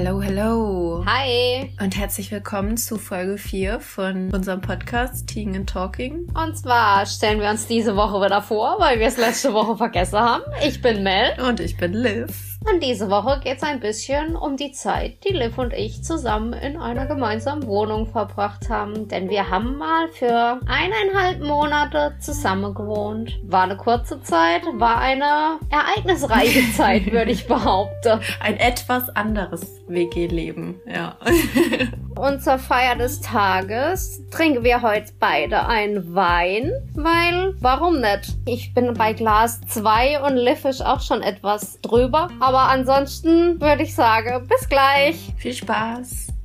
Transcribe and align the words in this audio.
Hello, 0.00 0.22
hello. 0.22 1.04
Hi. 1.06 1.72
Und 1.82 1.96
herzlich 1.96 2.30
willkommen 2.30 2.76
zu 2.76 2.98
Folge 2.98 3.36
4 3.36 3.80
von 3.80 4.32
unserem 4.32 4.60
Podcast 4.60 5.26
Teeing 5.26 5.56
and 5.56 5.68
Talking. 5.68 6.30
Und 6.40 6.56
zwar 6.56 7.04
stellen 7.04 7.40
wir 7.40 7.50
uns 7.50 7.66
diese 7.66 7.96
Woche 7.96 8.24
wieder 8.24 8.40
vor, 8.40 8.76
weil 8.78 9.00
wir 9.00 9.08
es 9.08 9.16
letzte 9.16 9.52
Woche 9.52 9.76
vergessen 9.76 10.20
haben. 10.20 10.44
Ich 10.64 10.80
bin 10.80 11.02
Mel. 11.02 11.32
Und 11.44 11.58
ich 11.58 11.76
bin 11.76 11.94
Liv. 11.94 12.57
Und 12.70 12.82
diese 12.82 13.08
Woche 13.08 13.40
geht 13.42 13.58
es 13.58 13.62
ein 13.62 13.80
bisschen 13.80 14.36
um 14.36 14.56
die 14.56 14.72
Zeit, 14.72 15.24
die 15.24 15.32
Liv 15.32 15.56
und 15.58 15.72
ich 15.72 16.02
zusammen 16.02 16.52
in 16.52 16.76
einer 16.76 17.06
gemeinsamen 17.06 17.66
Wohnung 17.66 18.06
verbracht 18.06 18.68
haben. 18.68 19.08
Denn 19.08 19.30
wir 19.30 19.48
haben 19.48 19.76
mal 19.78 20.08
für 20.08 20.60
eineinhalb 20.66 21.40
Monate 21.40 22.14
zusammen 22.20 22.74
gewohnt. 22.74 23.38
War 23.44 23.62
eine 23.62 23.76
kurze 23.76 24.22
Zeit, 24.22 24.62
war 24.74 24.98
eine 24.98 25.58
ereignisreiche 25.70 26.70
Zeit, 26.76 27.10
würde 27.10 27.30
ich 27.30 27.46
behaupten. 27.46 28.20
Ein 28.40 28.58
etwas 28.58 29.08
anderes 29.10 29.80
WG-Leben, 29.86 30.80
ja. 30.86 31.16
und 32.18 32.42
zur 32.42 32.58
Feier 32.58 32.96
des 32.96 33.20
Tages 33.20 34.20
trinken 34.30 34.64
wir 34.64 34.82
heute 34.82 35.12
beide 35.20 35.66
einen 35.66 36.14
Wein, 36.14 36.72
weil 36.94 37.54
warum 37.60 38.00
nicht? 38.00 38.36
Ich 38.44 38.74
bin 38.74 38.92
bei 38.94 39.12
Glas 39.12 39.60
2 39.68 40.22
und 40.22 40.36
Liv 40.36 40.64
ist 40.64 40.84
auch 40.84 41.00
schon 41.00 41.22
etwas 41.22 41.80
drüber. 41.80 42.28
Aber 42.40 42.62
ansonsten 42.62 43.60
würde 43.60 43.84
ich 43.84 43.94
sagen, 43.94 44.46
bis 44.48 44.68
gleich. 44.68 45.32
Viel 45.36 45.54
Spaß. 45.54 46.37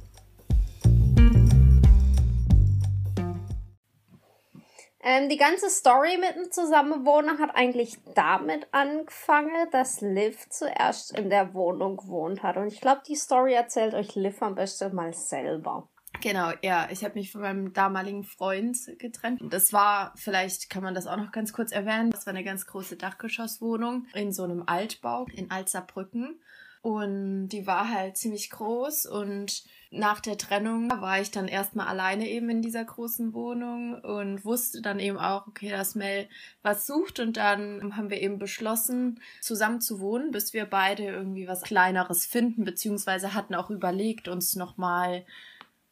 Ähm, 5.05 5.27
die 5.27 5.37
ganze 5.37 5.69
Story 5.69 6.17
mit 6.17 6.37
dem 6.37 6.49
Zusammenwohnen 6.49 7.39
hat 7.39 7.55
eigentlich 7.55 7.97
damit 8.15 8.67
angefangen, 8.71 9.69
dass 9.71 9.99
Liv 9.99 10.47
zuerst 10.49 11.17
in 11.17 11.29
der 11.29 11.53
Wohnung 11.53 11.97
gewohnt 11.97 12.41
hat. 12.41 12.55
Und 12.55 12.67
ich 12.67 12.79
glaube, 12.79 13.01
die 13.05 13.15
Story 13.15 13.53
erzählt 13.53 13.93
euch 13.93 14.15
Liv 14.15 14.41
am 14.41 14.55
besten 14.55 14.95
mal 14.95 15.13
selber. 15.13 15.89
Genau, 16.21 16.51
ja, 16.61 16.87
ich 16.89 17.03
habe 17.03 17.15
mich 17.15 17.33
von 17.33 17.41
meinem 17.41 17.73
damaligen 17.73 18.23
Freund 18.23 18.77
getrennt. 18.97 19.41
Das 19.49 19.73
war, 19.73 20.13
vielleicht 20.15 20.69
kann 20.69 20.83
man 20.83 20.93
das 20.93 21.05
auch 21.05 21.17
noch 21.17 21.33
ganz 21.33 21.51
kurz 21.51 21.73
erwähnen, 21.73 22.11
das 22.11 22.25
war 22.25 22.33
eine 22.33 22.45
ganz 22.45 22.65
große 22.65 22.95
Dachgeschosswohnung 22.95 24.05
in 24.13 24.31
so 24.31 24.43
einem 24.43 24.63
Altbau 24.65 25.25
in 25.33 25.51
Alzerbrücken. 25.51 26.39
Und 26.83 27.47
die 27.47 27.65
war 27.65 27.89
halt 27.89 28.17
ziemlich 28.17 28.49
groß. 28.49 29.05
Und 29.05 29.63
nach 29.89 30.19
der 30.19 30.37
Trennung 30.37 30.91
war 30.91 31.21
ich 31.21 31.31
dann 31.31 31.47
erstmal 31.47 31.87
alleine 31.87 32.27
eben 32.27 32.49
in 32.49 32.61
dieser 32.61 32.83
großen 32.83 33.33
Wohnung 33.33 33.93
und 34.01 34.43
wusste 34.43 34.81
dann 34.81 34.99
eben 34.99 35.17
auch, 35.17 35.47
okay, 35.47 35.69
dass 35.69 35.95
Mel 35.95 36.27
was 36.61 36.85
sucht. 36.85 37.21
Und 37.21 37.37
dann 37.37 37.95
haben 37.95 38.09
wir 38.09 38.21
eben 38.21 38.37
beschlossen, 38.37 39.21
zusammen 39.39 39.79
zu 39.79 40.01
wohnen, 40.01 40.31
bis 40.31 40.53
wir 40.53 40.65
beide 40.65 41.05
irgendwie 41.05 41.47
was 41.47 41.61
Kleineres 41.61 42.25
finden, 42.25 42.65
beziehungsweise 42.65 43.33
hatten 43.33 43.55
auch 43.55 43.69
überlegt, 43.69 44.27
uns 44.27 44.57
nochmal 44.57 45.25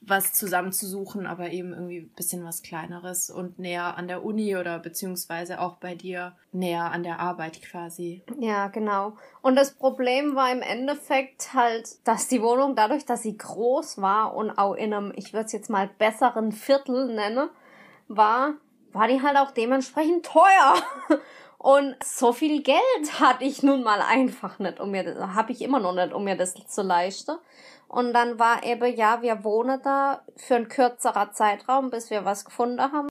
was 0.02 0.34
zusammenzusuchen, 0.34 1.28
aber 1.28 1.52
eben 1.52 1.74
irgendwie 1.74 2.00
ein 2.00 2.10
bisschen 2.16 2.44
was 2.44 2.64
Kleineres 2.64 3.30
und 3.30 3.60
näher 3.60 3.98
an 3.98 4.08
der 4.08 4.26
Uni 4.26 4.58
oder 4.58 4.80
beziehungsweise 4.80 5.62
auch 5.62 5.76
bei 5.76 5.94
dir 5.94 6.36
näher 6.52 6.92
an 6.92 7.04
der 7.04 7.20
Arbeit 7.20 7.62
quasi. 7.62 8.24
Ja, 8.40 8.68
genau. 8.70 9.14
Und 9.44 9.56
das 9.56 9.72
Problem 9.74 10.36
war 10.36 10.52
im 10.52 10.64
Endeffekt 10.64 11.54
halt, 11.54 11.88
dass 12.04 12.28
die 12.28 12.42
Wohnung 12.42 12.76
dadurch, 12.76 13.06
dass 13.06 13.22
sie 13.22 13.38
groß 13.38 14.02
war 14.02 14.36
und 14.36 14.50
auch 14.58 14.74
in 14.74 14.92
einem, 14.92 15.14
ich 15.16 15.34
würde 15.34 15.46
es 15.46 15.52
jetzt 15.52 15.70
mal 15.70 15.90
besseren 16.00 16.52
Viertel 16.52 17.14
nennen, 17.14 17.50
war, 18.08 18.56
war 18.94 19.08
die 19.08 19.22
halt 19.22 19.38
auch 19.38 19.52
dementsprechend 19.52 20.26
teuer. 20.26 20.76
Und 21.64 21.96
so 22.04 22.34
viel 22.34 22.64
Geld 22.64 23.20
hatte 23.20 23.44
ich 23.44 23.62
nun 23.62 23.84
mal 23.84 24.02
einfach 24.02 24.58
nicht, 24.58 24.80
um 24.80 24.90
mir 24.90 25.32
habe 25.36 25.52
ich 25.52 25.62
immer 25.62 25.80
noch 25.80 25.94
nicht, 25.94 26.12
um 26.12 26.24
mir 26.24 26.36
das 26.36 26.56
zu 26.56 26.82
leisten. 26.82 27.38
Und 27.92 28.14
dann 28.14 28.40
war 28.40 28.64
eben, 28.64 28.96
ja, 28.96 29.22
wir 29.22 29.44
wohnen 29.44 29.82
da 29.84 30.22
für 30.38 30.56
einen 30.56 30.70
kürzerer 30.70 31.34
Zeitraum, 31.34 31.90
bis 31.90 32.10
wir 32.10 32.24
was 32.24 32.46
gefunden 32.46 32.80
haben. 32.80 33.10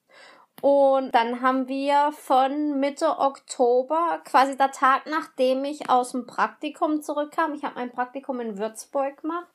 Und 0.62 1.14
dann 1.14 1.42
haben 1.42 1.68
wir 1.68 2.12
von 2.12 2.80
Mitte 2.80 3.18
Oktober, 3.18 4.20
quasi 4.24 4.56
der 4.56 4.72
Tag, 4.72 5.02
nachdem 5.04 5.64
ich 5.64 5.90
aus 5.90 6.12
dem 6.12 6.26
Praktikum 6.26 7.02
zurückkam, 7.02 7.52
ich 7.52 7.62
habe 7.62 7.74
mein 7.74 7.92
Praktikum 7.92 8.40
in 8.40 8.56
Würzburg 8.56 9.20
gemacht. 9.20 9.48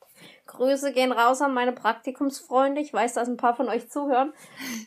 Grüße 0.46 0.92
gehen 0.92 1.10
raus 1.10 1.42
an 1.42 1.54
meine 1.54 1.72
Praktikumsfreunde. 1.72 2.80
Ich 2.80 2.92
weiß, 2.92 3.14
dass 3.14 3.28
ein 3.28 3.36
paar 3.36 3.56
von 3.56 3.68
euch 3.68 3.90
zuhören. 3.90 4.32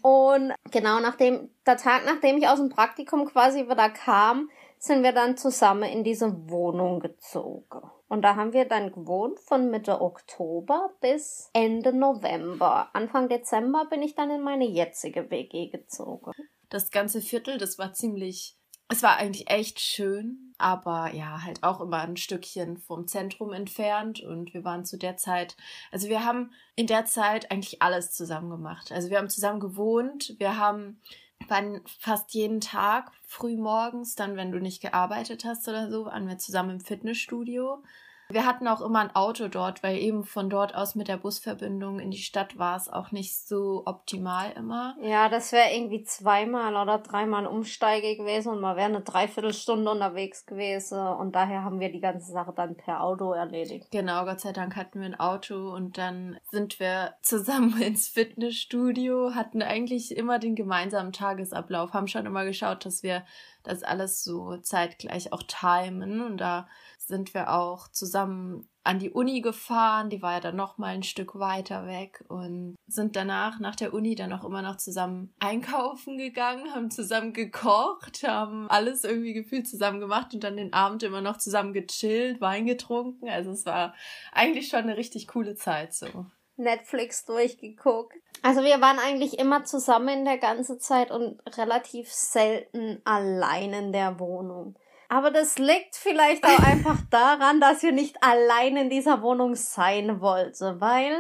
Und 0.02 0.54
genau 0.72 1.02
nachdem, 1.02 1.50
der 1.66 1.76
Tag, 1.76 2.04
nachdem 2.06 2.38
ich 2.38 2.48
aus 2.48 2.60
dem 2.60 2.70
Praktikum 2.70 3.26
quasi 3.26 3.70
wieder 3.70 3.90
kam, 3.90 4.50
sind 4.80 5.04
wir 5.04 5.12
dann 5.12 5.38
zusammen 5.38 5.84
in 5.84 6.04
diese 6.04 6.50
Wohnung 6.50 7.02
gezogen. 7.02 7.82
Und 8.08 8.24
da 8.24 8.36
haben 8.36 8.54
wir 8.54 8.66
dann 8.66 8.92
gewohnt 8.92 9.40
von 9.40 9.70
Mitte 9.70 10.02
Oktober 10.02 10.90
bis 11.02 11.52
Ende 11.54 11.94
November. 11.94 12.90
Anfang 12.94 13.28
Dezember 13.30 13.86
bin 13.90 14.02
ich 14.02 14.16
dann 14.16 14.32
in 14.32 14.42
meine 14.42 14.66
jetzige 14.66 15.30
WG 15.30 15.68
gezogen. 15.68 16.32
Das 16.70 16.92
ganze 16.92 17.22
Viertel, 17.22 17.58
das 17.58 17.78
war 17.78 17.94
ziemlich, 17.94 18.58
es 18.88 19.04
war 19.04 19.18
eigentlich 19.18 19.50
echt 19.50 19.82
schön, 19.82 20.54
aber 20.58 21.14
ja, 21.14 21.44
halt 21.44 21.62
auch 21.62 21.82
immer 21.82 22.00
ein 22.00 22.18
Stückchen 22.18 22.78
vom 22.78 23.06
Zentrum 23.06 23.52
entfernt. 23.52 24.22
Und 24.22 24.54
wir 24.54 24.64
waren 24.64 24.86
zu 24.86 24.98
der 24.98 25.18
Zeit, 25.18 25.58
also 25.92 26.08
wir 26.08 26.26
haben 26.26 26.52
in 26.76 26.88
der 26.88 27.06
Zeit 27.06 27.52
eigentlich 27.52 27.82
alles 27.82 28.12
zusammen 28.12 28.50
gemacht. 28.50 28.94
Also 28.94 29.10
wir 29.10 29.18
haben 29.18 29.30
zusammen 29.30 29.60
gewohnt, 29.60 30.36
wir 30.40 30.58
haben 30.58 31.02
waren 31.50 31.82
fast 32.00 32.34
jeden 32.34 32.62
Tag 32.62 33.12
früh 33.24 33.58
morgens, 33.58 34.16
dann 34.16 34.36
wenn 34.36 34.52
du 34.52 34.60
nicht 34.60 34.82
gearbeitet 34.82 35.46
hast 35.46 35.68
oder 35.68 35.90
so, 35.90 36.06
waren 36.06 36.28
wir 36.28 36.38
zusammen 36.38 36.72
im 36.72 36.80
Fitnessstudio. 36.80 37.84
Wir 38.32 38.46
hatten 38.46 38.68
auch 38.68 38.82
immer 38.82 39.00
ein 39.00 39.16
Auto 39.16 39.48
dort, 39.48 39.82
weil 39.82 39.98
eben 39.98 40.24
von 40.24 40.52
dort 40.52 40.76
aus 40.76 40.94
mit 40.94 41.08
der 41.08 41.18
Busverbindung 41.18 42.00
in 42.00 42.12
die 42.12 42.20
Stadt 42.20 42.60
war 42.60 42.78
es 42.78 42.88
auch 42.88 43.12
nicht 43.12 43.48
so 43.48 43.82
optimal 43.88 44.52
immer. 44.52 44.96
Ja, 45.02 45.30
das 45.30 45.52
wäre 45.52 45.74
irgendwie 45.74 46.04
zweimal 46.04 46.76
oder 46.76 47.00
dreimal 47.00 47.48
Umsteige 47.48 48.16
gewesen 48.18 48.50
und 48.50 48.62
man 48.62 48.78
wäre 48.78 48.90
eine 48.90 49.02
Dreiviertelstunde 49.02 49.90
unterwegs 49.90 50.46
gewesen 50.46 51.00
und 51.00 51.36
daher 51.36 51.64
haben 51.64 51.80
wir 51.80 51.92
die 51.92 52.02
ganze 52.02 52.32
Sache 52.32 52.54
dann 52.56 52.76
per 52.76 53.02
Auto 53.02 53.34
erledigt. 53.34 53.90
Genau, 53.90 54.26
Gott 54.26 54.42
sei 54.42 54.52
Dank 54.52 54.76
hatten 54.76 55.00
wir 55.00 55.08
ein 55.08 55.20
Auto 55.20 55.74
und 55.74 55.98
dann 55.98 56.40
sind 56.52 56.80
wir 56.80 57.16
zusammen 57.24 57.82
ins 57.82 58.10
Fitnessstudio, 58.10 59.34
hatten 59.34 59.64
eigentlich 59.64 60.16
immer 60.16 60.38
den 60.38 60.54
gemeinsamen 60.54 61.14
Tagesablauf, 61.14 61.94
haben 61.94 62.08
schon 62.08 62.28
immer 62.28 62.46
geschaut, 62.46 62.86
dass 62.86 63.02
wir 63.02 63.24
das 63.64 63.82
alles 63.82 64.24
so 64.24 64.58
zeitgleich 64.58 65.34
auch 65.34 65.42
timen 65.44 66.22
und 66.22 66.38
da 66.38 66.68
sind 67.10 67.34
wir 67.34 67.52
auch 67.52 67.90
zusammen 67.90 68.70
an 68.84 69.00
die 69.00 69.10
Uni 69.10 69.42
gefahren, 69.42 70.10
die 70.10 70.22
war 70.22 70.34
ja 70.34 70.40
dann 70.40 70.56
noch 70.56 70.78
mal 70.78 70.94
ein 70.94 71.04
Stück 71.04 71.38
weiter 71.38 71.86
weg 71.86 72.24
und 72.30 72.76
sind 72.88 73.16
danach 73.16 73.60
nach 73.60 73.76
der 73.76 73.94
Uni 73.94 74.16
dann 74.16 74.32
auch 74.32 74.46
immer 74.46 74.62
noch 74.62 74.78
zusammen 74.78 75.34
einkaufen 75.40 76.18
gegangen, 76.18 76.74
haben 76.74 76.90
zusammen 76.90 77.34
gekocht, 77.34 78.24
haben 78.24 78.70
alles 78.70 79.04
irgendwie 79.04 79.34
gefühlt 79.34 79.68
zusammen 79.68 80.00
gemacht 80.00 80.34
und 80.34 80.44
dann 80.44 80.56
den 80.56 80.72
Abend 80.72 81.04
immer 81.04 81.22
noch 81.22 81.38
zusammen 81.38 81.74
gechillt, 81.74 82.40
Wein 82.40 82.66
getrunken. 82.66 83.28
Also 83.28 83.52
es 83.52 83.66
war 83.66 83.94
eigentlich 84.32 84.70
schon 84.70 84.80
eine 84.80 84.96
richtig 84.98 85.28
coole 85.28 85.56
Zeit 85.56 85.94
so. 85.94 86.26
Netflix 86.56 87.26
durchgeguckt. 87.26 88.18
Also 88.42 88.64
wir 88.64 88.80
waren 88.82 89.00
eigentlich 89.00 89.40
immer 89.40 89.66
zusammen 89.66 90.10
in 90.10 90.26
der 90.26 90.38
ganzen 90.38 90.80
Zeit 90.80 91.12
und 91.12 91.42
relativ 91.58 92.12
selten 92.12 93.02
allein 93.04 93.74
in 93.74 93.92
der 93.92 94.20
Wohnung. 94.20 94.78
Aber 95.10 95.32
das 95.32 95.58
liegt 95.58 95.96
vielleicht 95.96 96.46
auch 96.46 96.60
einfach 96.64 96.98
daran, 97.10 97.60
dass 97.60 97.84
wir 97.84 97.92
nicht 97.92 98.24
allein 98.24 98.78
in 98.78 98.90
dieser 98.90 99.22
Wohnung 99.22 99.56
sein 99.56 100.22
wollten, 100.22 100.80
weil, 100.80 101.14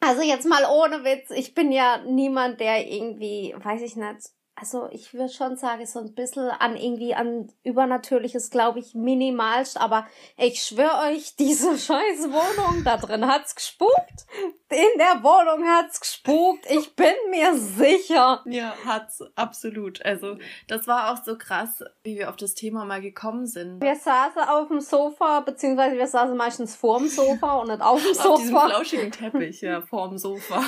also 0.00 0.22
jetzt 0.22 0.46
mal 0.46 0.64
ohne 0.70 1.04
Witz, 1.04 1.30
ich 1.30 1.54
bin 1.54 1.72
ja 1.72 1.98
niemand, 2.06 2.60
der 2.60 2.86
irgendwie, 2.86 3.54
weiß 3.58 3.82
ich 3.82 3.96
nicht, 3.96 4.28
also 4.64 4.88
ich 4.90 5.12
würde 5.12 5.30
schon 5.30 5.58
sagen, 5.58 5.84
so 5.84 5.98
ein 5.98 6.14
bisschen 6.14 6.48
an 6.48 6.74
irgendwie 6.74 7.14
an 7.14 7.52
Übernatürliches, 7.64 8.48
glaube 8.48 8.78
ich, 8.78 8.94
minimalst, 8.94 9.78
aber 9.78 10.06
ich 10.38 10.62
schwöre 10.62 11.10
euch, 11.10 11.36
diese 11.38 11.76
scheiß 11.76 12.30
Wohnung, 12.30 12.82
da 12.82 12.96
drin 12.96 13.26
hat's 13.26 13.54
gespukt. 13.54 14.24
In 14.70 14.98
der 14.98 15.22
Wohnung 15.22 15.68
hat's 15.68 16.00
gespukt. 16.00 16.64
Ich 16.70 16.96
bin 16.96 17.12
mir 17.28 17.54
sicher. 17.58 18.42
Ja, 18.46 18.74
hat's 18.86 19.22
absolut. 19.34 20.02
Also, 20.02 20.38
das 20.66 20.86
war 20.86 21.12
auch 21.12 21.22
so 21.22 21.36
krass, 21.36 21.84
wie 22.02 22.16
wir 22.16 22.30
auf 22.30 22.36
das 22.36 22.54
Thema 22.54 22.86
mal 22.86 23.02
gekommen 23.02 23.46
sind. 23.46 23.82
Wir 23.82 23.96
saßen 23.96 24.44
auf 24.44 24.68
dem 24.68 24.80
Sofa, 24.80 25.40
beziehungsweise 25.40 25.98
wir 25.98 26.06
saßen 26.06 26.34
meistens 26.34 26.74
vorm 26.74 27.08
Sofa 27.08 27.58
und 27.58 27.68
nicht 27.68 27.82
auf 27.82 28.02
dem 28.02 28.14
Sofa. 28.14 28.28
Auf 28.30 28.40
diesem 28.40 28.58
flauschigen 28.58 29.12
Teppich, 29.12 29.60
ja, 29.60 29.82
vorm 29.82 30.16
Sofa. 30.16 30.64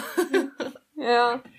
ja. 0.96 1.40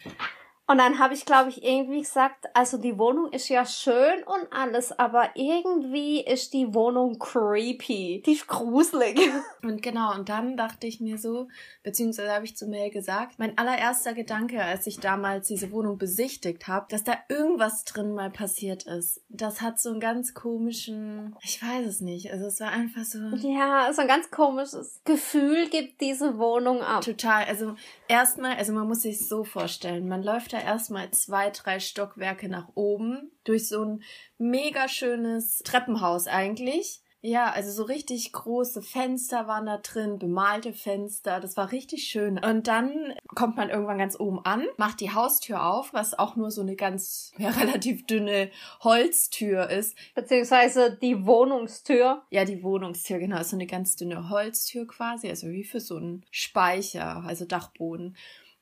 Und 0.69 0.79
dann 0.79 0.99
habe 0.99 1.13
ich, 1.13 1.25
glaube 1.25 1.49
ich, 1.49 1.63
irgendwie 1.63 2.01
gesagt, 2.01 2.45
also 2.53 2.77
die 2.77 2.97
Wohnung 2.97 3.31
ist 3.31 3.47
ja 3.47 3.65
schön 3.65 4.21
und 4.25 4.51
alles, 4.51 4.91
aber 4.99 5.29
irgendwie 5.35 6.19
ist 6.19 6.53
die 6.53 6.73
Wohnung 6.73 7.17
creepy. 7.17 8.21
Die 8.25 8.33
ist 8.33 8.47
gruselig. 8.47 9.17
Und 9.63 9.81
genau, 9.81 10.13
und 10.13 10.29
dann 10.29 10.55
dachte 10.55 10.87
ich 10.87 11.01
mir 11.01 11.17
so, 11.17 11.49
beziehungsweise 11.83 12.31
habe 12.31 12.45
ich 12.45 12.55
zu 12.55 12.67
Mel 12.67 12.89
gesagt, 12.89 13.37
mein 13.37 13.57
allererster 13.57 14.13
Gedanke, 14.13 14.63
als 14.63 14.87
ich 14.87 14.99
damals 14.99 15.47
diese 15.47 15.71
Wohnung 15.71 15.97
besichtigt 15.97 16.67
habe, 16.67 16.85
dass 16.89 17.03
da 17.03 17.17
irgendwas 17.27 17.83
drin 17.83 18.13
mal 18.13 18.29
passiert 18.29 18.83
ist. 18.83 19.21
Das 19.27 19.61
hat 19.61 19.79
so 19.79 19.89
einen 19.89 19.99
ganz 19.99 20.33
komischen, 20.33 21.35
ich 21.41 21.61
weiß 21.61 21.85
es 21.85 22.01
nicht, 22.01 22.31
also 22.31 22.45
es 22.45 22.61
war 22.61 22.71
einfach 22.71 23.03
so. 23.03 23.19
Ja, 23.35 23.91
so 23.91 24.01
ein 24.01 24.07
ganz 24.07 24.31
komisches 24.31 25.01
Gefühl 25.03 25.67
gibt 25.69 25.99
diese 25.99 26.37
Wohnung 26.37 26.81
ab. 26.81 27.03
Total, 27.03 27.43
also 27.45 27.75
erstmal, 28.07 28.55
also 28.55 28.71
man 28.71 28.87
muss 28.87 29.01
sich 29.01 29.27
so 29.27 29.43
vorstellen, 29.43 30.07
man 30.07 30.23
läuft 30.23 30.53
da 30.53 30.56
erstmal 30.61 31.11
zwei, 31.11 31.49
drei 31.49 31.79
Stockwerke 31.79 32.49
nach 32.49 32.69
oben 32.75 33.31
durch 33.43 33.67
so 33.67 33.83
ein 33.83 34.03
mega 34.37 34.87
schönes 34.87 35.59
Treppenhaus 35.59 36.27
eigentlich. 36.27 37.01
Ja, 37.21 37.51
also 37.51 37.71
so 37.71 37.83
richtig 37.83 38.31
große 38.31 38.83
Fenster 38.83 39.47
waren 39.47 39.65
da 39.65 39.77
drin, 39.77 40.19
bemalte 40.19 40.71
Fenster, 40.71 41.39
das 41.39 41.57
war 41.57 41.71
richtig 41.71 42.03
schön. 42.03 42.37
Und 42.37 42.67
dann 42.67 43.15
kommt 43.35 43.57
man 43.57 43.69
irgendwann 43.69 43.97
ganz 43.97 44.19
oben 44.19 44.39
an, 44.45 44.63
macht 44.77 45.01
die 45.01 45.11
Haustür 45.11 45.65
auf, 45.65 45.93
was 45.93 46.17
auch 46.17 46.35
nur 46.35 46.51
so 46.51 46.61
eine 46.61 46.75
ganz 46.75 47.33
ja, 47.39 47.49
relativ 47.49 48.05
dünne 48.05 48.51
Holztür 48.81 49.69
ist. 49.69 49.97
Beziehungsweise 50.13 50.95
die 51.01 51.25
Wohnungstür. 51.25 52.21
Ja, 52.29 52.45
die 52.45 52.61
Wohnungstür, 52.61 53.17
genau, 53.17 53.39
ist 53.41 53.49
so 53.49 53.57
eine 53.57 53.67
ganz 53.67 53.95
dünne 53.95 54.29
Holztür 54.29 54.85
quasi, 54.85 55.27
also 55.27 55.47
wie 55.47 55.63
für 55.63 55.79
so 55.79 55.97
einen 55.97 56.23
Speicher, 56.29 57.23
also 57.25 57.45
Dachboden. 57.45 58.15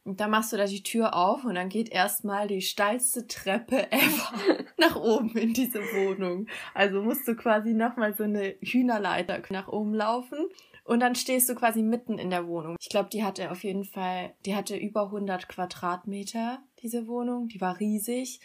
Und 0.06 0.20
dann 0.20 0.30
machst 0.30 0.54
du 0.54 0.58
da 0.58 0.66
die 0.66 0.84
Tür 0.84 1.16
auf 1.16 1.46
und 1.46 1.56
dann 1.56 1.68
geht 1.68 1.90
erstmal 1.90 2.48
die 2.48 2.62
steilste 2.62 3.28
Treppe 3.28 3.92
ever 3.92 4.64
nach 4.78 4.96
oben 4.96 5.36
in 5.36 5.54
diese 5.54 5.80
Wohnung. 5.80 6.46
Also 6.76 7.02
musst 7.02 7.28
du 7.28 7.36
quasi 7.36 7.74
nochmal 7.74 8.16
so 8.16 8.24
eine 8.24 8.56
Hühnerleiter 8.62 9.42
nach 9.50 9.68
oben 9.68 9.96
laufen. 9.96 10.38
Und 10.84 11.00
dann 11.00 11.16
stehst 11.16 11.50
du 11.50 11.56
quasi 11.56 11.82
mitten 11.82 12.20
in 12.20 12.30
der 12.30 12.46
Wohnung. 12.46 12.76
Ich 12.80 12.90
glaube, 12.90 13.10
die 13.10 13.24
hatte 13.24 13.50
auf 13.50 13.64
jeden 13.64 13.84
Fall, 13.84 14.36
die 14.46 14.56
hatte 14.56 14.78
über 14.78 15.06
100 15.06 15.50
Quadratmeter, 15.50 16.60
diese 16.84 17.08
Wohnung. 17.08 17.48
Die 17.48 17.60
war 17.60 17.80
riesig 17.80 18.40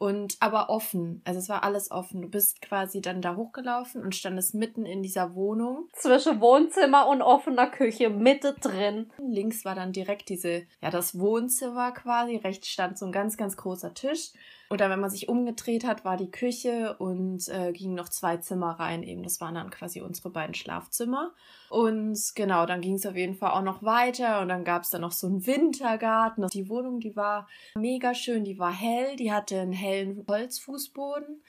und 0.00 0.38
aber 0.40 0.70
offen. 0.70 1.20
Also 1.26 1.40
es 1.40 1.50
war 1.50 1.62
alles 1.62 1.90
offen. 1.90 2.22
Du 2.22 2.28
bist 2.28 2.62
quasi 2.62 3.02
dann 3.02 3.20
da 3.20 3.36
hochgelaufen 3.36 4.02
und 4.02 4.16
standest 4.16 4.54
mitten 4.54 4.86
in 4.86 5.02
dieser 5.02 5.34
Wohnung. 5.34 5.90
Zwischen 5.92 6.40
Wohnzimmer 6.40 7.06
und 7.06 7.20
offener 7.20 7.66
Küche, 7.66 8.08
Mitte 8.08 8.56
drin. 8.58 9.10
Links 9.18 9.66
war 9.66 9.74
dann 9.74 9.92
direkt 9.92 10.30
diese, 10.30 10.62
ja, 10.80 10.90
das 10.90 11.18
Wohnzimmer 11.18 11.92
quasi. 11.92 12.36
Rechts 12.36 12.68
stand 12.68 12.96
so 12.96 13.04
ein 13.04 13.12
ganz, 13.12 13.36
ganz 13.36 13.58
großer 13.58 13.92
Tisch. 13.92 14.30
Oder 14.72 14.88
wenn 14.88 15.00
man 15.00 15.10
sich 15.10 15.28
umgedreht 15.28 15.84
hat, 15.84 16.04
war 16.04 16.16
die 16.16 16.30
Küche 16.30 16.94
und 16.98 17.48
äh, 17.48 17.72
gingen 17.72 17.96
noch 17.96 18.08
zwei 18.08 18.36
Zimmer 18.36 18.78
rein. 18.78 19.02
Eben, 19.02 19.24
das 19.24 19.40
waren 19.40 19.56
dann 19.56 19.70
quasi 19.70 20.00
unsere 20.00 20.30
beiden 20.30 20.54
Schlafzimmer. 20.54 21.32
Und 21.70 22.32
genau, 22.36 22.66
dann 22.66 22.80
ging 22.80 22.94
es 22.94 23.04
auf 23.04 23.16
jeden 23.16 23.34
Fall 23.34 23.50
auch 23.50 23.62
noch 23.62 23.82
weiter 23.82 24.40
und 24.40 24.48
dann 24.48 24.64
gab 24.64 24.84
es 24.84 24.90
da 24.90 25.00
noch 25.00 25.10
so 25.10 25.26
einen 25.26 25.44
Wintergarten. 25.44 26.46
Die 26.52 26.68
Wohnung, 26.68 27.00
die 27.00 27.16
war 27.16 27.48
mega 27.74 28.14
schön, 28.14 28.44
die 28.44 28.60
war 28.60 28.72
hell, 28.72 29.16
die 29.16 29.32
hatte 29.32 29.60
einen 29.60 29.72
hellen 29.72 30.24
Holzfußboden. 30.28 31.42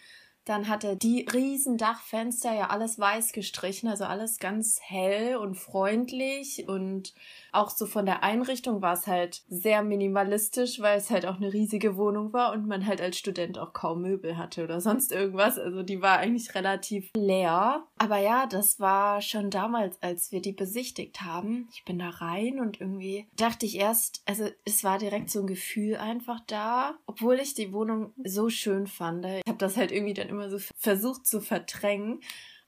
Dann 0.45 0.67
hatte 0.67 0.97
die 0.97 1.27
riesen 1.31 1.77
Dachfenster 1.77 2.51
ja 2.53 2.71
alles 2.71 2.97
weiß 2.97 3.33
gestrichen, 3.33 3.87
also 3.87 4.05
alles 4.05 4.39
ganz 4.39 4.79
hell 4.81 5.35
und 5.35 5.53
freundlich 5.53 6.67
und 6.67 7.13
auch 7.51 7.69
so 7.69 7.85
von 7.85 8.05
der 8.05 8.23
Einrichtung 8.23 8.81
war 8.81 8.93
es 8.93 9.07
halt 9.07 9.43
sehr 9.49 9.83
minimalistisch, 9.83 10.79
weil 10.79 10.97
es 10.97 11.09
halt 11.09 11.25
auch 11.25 11.35
eine 11.35 11.53
riesige 11.53 11.97
Wohnung 11.97 12.33
war 12.33 12.53
und 12.53 12.67
man 12.67 12.85
halt 12.85 13.01
als 13.01 13.17
Student 13.17 13.59
auch 13.59 13.73
kaum 13.73 14.01
Möbel 14.01 14.37
hatte 14.37 14.63
oder 14.63 14.81
sonst 14.81 15.11
irgendwas. 15.11 15.57
Also 15.57 15.83
die 15.83 16.01
war 16.01 16.17
eigentlich 16.17 16.55
relativ 16.55 17.09
leer. 17.15 17.85
Aber 17.97 18.17
ja, 18.17 18.45
das 18.47 18.79
war 18.79 19.21
schon 19.21 19.49
damals, 19.49 20.01
als 20.01 20.31
wir 20.31 20.41
die 20.41 20.53
besichtigt 20.53 21.21
haben. 21.21 21.67
Ich 21.73 21.83
bin 21.85 21.99
da 21.99 22.09
rein 22.09 22.59
und 22.59 22.79
irgendwie 22.79 23.27
dachte 23.35 23.65
ich 23.65 23.77
erst, 23.77 24.21
also 24.25 24.47
es 24.65 24.83
war 24.83 24.97
direkt 24.97 25.29
so 25.29 25.41
ein 25.41 25.47
Gefühl 25.47 25.95
einfach 25.97 26.39
da, 26.47 26.95
obwohl 27.05 27.39
ich 27.39 27.53
die 27.53 27.73
Wohnung 27.73 28.13
so 28.23 28.49
schön 28.49 28.87
fand. 28.87 29.25
Ich 29.25 29.47
habe 29.47 29.57
das 29.57 29.77
halt 29.77 29.91
irgendwie 29.91 30.13
dann 30.13 30.29
immer 30.29 30.49
so 30.49 30.57
versucht 30.77 31.25
zu 31.27 31.41
verdrängen. 31.41 32.21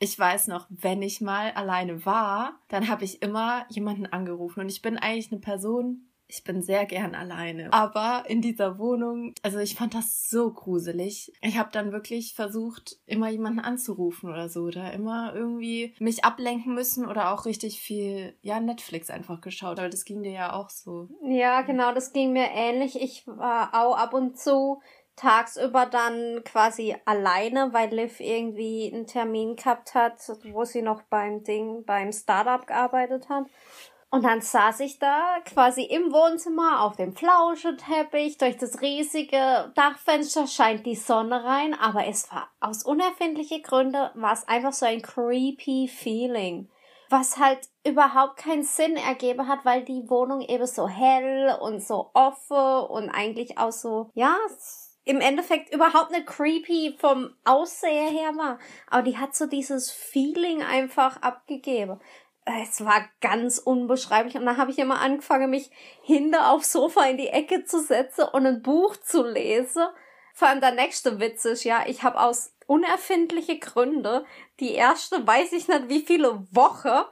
Ich 0.04 0.20
weiß 0.20 0.48
noch, 0.50 0.68
wenn 0.70 1.02
ich 1.02 1.22
mal 1.22 1.52
alleine 1.52 2.06
war, 2.06 2.60
dann 2.68 2.90
habe 2.90 3.06
ich 3.06 3.22
immer 3.22 3.66
jemanden 3.70 4.06
angerufen 4.06 4.60
und 4.60 4.68
ich 4.68 4.82
bin 4.82 4.98
eigentlich 4.98 5.32
eine 5.32 5.40
Person, 5.40 6.10
ich 6.28 6.44
bin 6.44 6.62
sehr 6.62 6.86
gern 6.86 7.16
alleine. 7.16 7.72
Aber 7.72 8.26
in 8.28 8.42
dieser 8.42 8.78
Wohnung, 8.80 9.34
also 9.44 9.60
ich 9.60 9.76
fand 9.76 9.94
das 9.94 10.30
so 10.30 10.52
gruselig. 10.52 11.32
Ich 11.42 11.58
habe 11.58 11.70
dann 11.72 11.94
wirklich 11.94 12.34
versucht, 12.34 12.98
immer 13.06 13.30
jemanden 13.30 13.62
anzurufen 13.62 14.30
oder 14.30 14.50
so. 14.50 14.64
Oder 14.64 14.92
immer 14.92 15.34
irgendwie 15.36 15.96
mich 16.00 16.26
ablenken 16.26 16.74
müssen 16.74 17.06
oder 17.08 17.34
auch 17.34 17.46
richtig 17.46 17.80
viel, 17.80 18.36
ja, 18.42 18.60
Netflix 18.60 19.10
einfach 19.10 19.40
geschaut. 19.40 19.80
Aber 19.80 19.90
das 19.90 20.04
ging 20.04 20.22
dir 20.22 20.34
ja 20.34 20.54
auch 20.54 20.70
so. 20.70 21.08
Ja, 21.22 21.62
genau, 21.62 21.94
das 21.94 22.12
ging 22.12 22.34
mir 22.34 22.50
ähnlich. 22.52 23.02
Ich 23.02 23.26
war 23.26 23.74
auch 23.74 23.96
ab 23.96 24.14
und 24.14 24.38
zu 24.38 24.82
tagsüber 25.16 25.86
dann 25.86 26.44
quasi 26.44 26.96
alleine, 27.06 27.74
weil 27.74 27.94
Liv 27.94 28.20
irgendwie 28.20 28.92
einen 28.94 29.08
Termin 29.08 29.56
gehabt 29.56 29.96
hat, 29.96 30.20
wo 30.52 30.66
sie 30.66 30.82
noch 30.82 31.02
beim 31.04 31.44
Ding, 31.44 31.84
beim 31.86 32.12
Startup 32.12 32.66
gearbeitet 32.66 33.30
hat. 33.30 33.46
Und 34.14 34.22
dann 34.26 34.42
saß 34.42 34.82
ich 34.82 35.00
da 35.00 35.40
quasi 35.44 35.82
im 35.86 36.14
Wohnzimmer 36.14 36.84
auf 36.84 36.96
dem 36.96 37.16
Flauscheteppich. 37.16 38.38
Durch 38.38 38.58
das 38.58 38.80
riesige 38.80 39.72
Dachfenster 39.74 40.46
scheint 40.46 40.86
die 40.86 40.96
Sonne 40.96 41.44
rein, 41.44 41.74
aber 41.74 42.06
es 42.06 42.32
war 42.32 42.48
aus 42.60 42.84
unerfindlichen 42.84 43.64
Gründen 43.64 44.10
war 44.14 44.34
es 44.34 44.48
einfach 44.48 44.72
so 44.72 44.86
ein 44.86 45.02
creepy 45.02 45.88
Feeling. 45.88 46.70
Was 47.10 47.40
halt 47.40 47.68
überhaupt 47.84 48.38
keinen 48.38 48.62
Sinn 48.62 48.98
ergeben 48.98 49.48
hat, 49.48 49.66
weil 49.66 49.84
die 49.84 50.08
Wohnung 50.08 50.42
eben 50.42 50.68
so 50.68 50.88
hell 50.88 51.58
und 51.60 51.82
so 51.82 52.12
offen 52.14 52.86
und 52.90 53.10
eigentlich 53.10 53.58
auch 53.58 53.72
so, 53.72 54.12
ja, 54.14 54.38
im 55.06 55.20
Endeffekt 55.20 55.74
überhaupt 55.74 56.12
nicht 56.12 56.28
creepy 56.28 56.96
vom 56.98 57.36
Aussehen 57.44 58.16
her 58.16 58.32
war. 58.38 58.60
Aber 58.88 59.04
die 59.04 59.18
hat 59.18 59.36
so 59.36 59.46
dieses 59.46 59.92
Feeling 59.92 60.64
einfach 60.64 61.22
abgegeben. 61.22 62.00
Es 62.46 62.84
war 62.84 63.08
ganz 63.22 63.58
unbeschreiblich. 63.58 64.36
Und 64.36 64.46
dann 64.46 64.58
habe 64.58 64.72
ich 64.72 64.80
immer 64.80 65.00
angefangen, 65.00 65.50
mich 65.50 65.70
hinter 66.02 66.52
aufs 66.52 66.72
Sofa 66.72 67.06
in 67.06 67.18
die 67.18 67.30
Ecke 67.30 67.66
zu 67.66 67.82
setzen 67.82 68.26
und 68.32 68.46
ein 68.46 68.62
Buch 68.62 68.96
zu 68.98 69.24
lesen. 69.24 69.84
Vor 70.34 70.48
allem 70.48 70.62
der 70.62 70.72
nächste 70.72 71.20
Witz 71.20 71.46
ist 71.46 71.64
ja, 71.64 71.84
ich 71.86 72.04
habe 72.04 72.20
aus 72.20 72.54
unerfindliche 72.66 73.60
Gründe 73.60 74.26
die 74.60 74.74
erste, 74.74 75.26
weiß 75.26 75.52
ich 75.54 75.68
nicht 75.68 75.90
wie 75.90 76.02
viele 76.02 76.46
Woche 76.52 77.06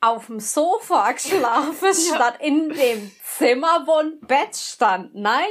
auf 0.00 0.26
dem 0.26 0.40
Sofa 0.40 1.12
geschlafen, 1.12 1.94
statt 1.94 2.36
in 2.40 2.70
dem 2.70 3.10
Zimmer, 3.22 3.86
wo 3.86 3.96
ein 3.96 4.20
Bett 4.20 4.56
stand. 4.56 5.14
Nein, 5.14 5.46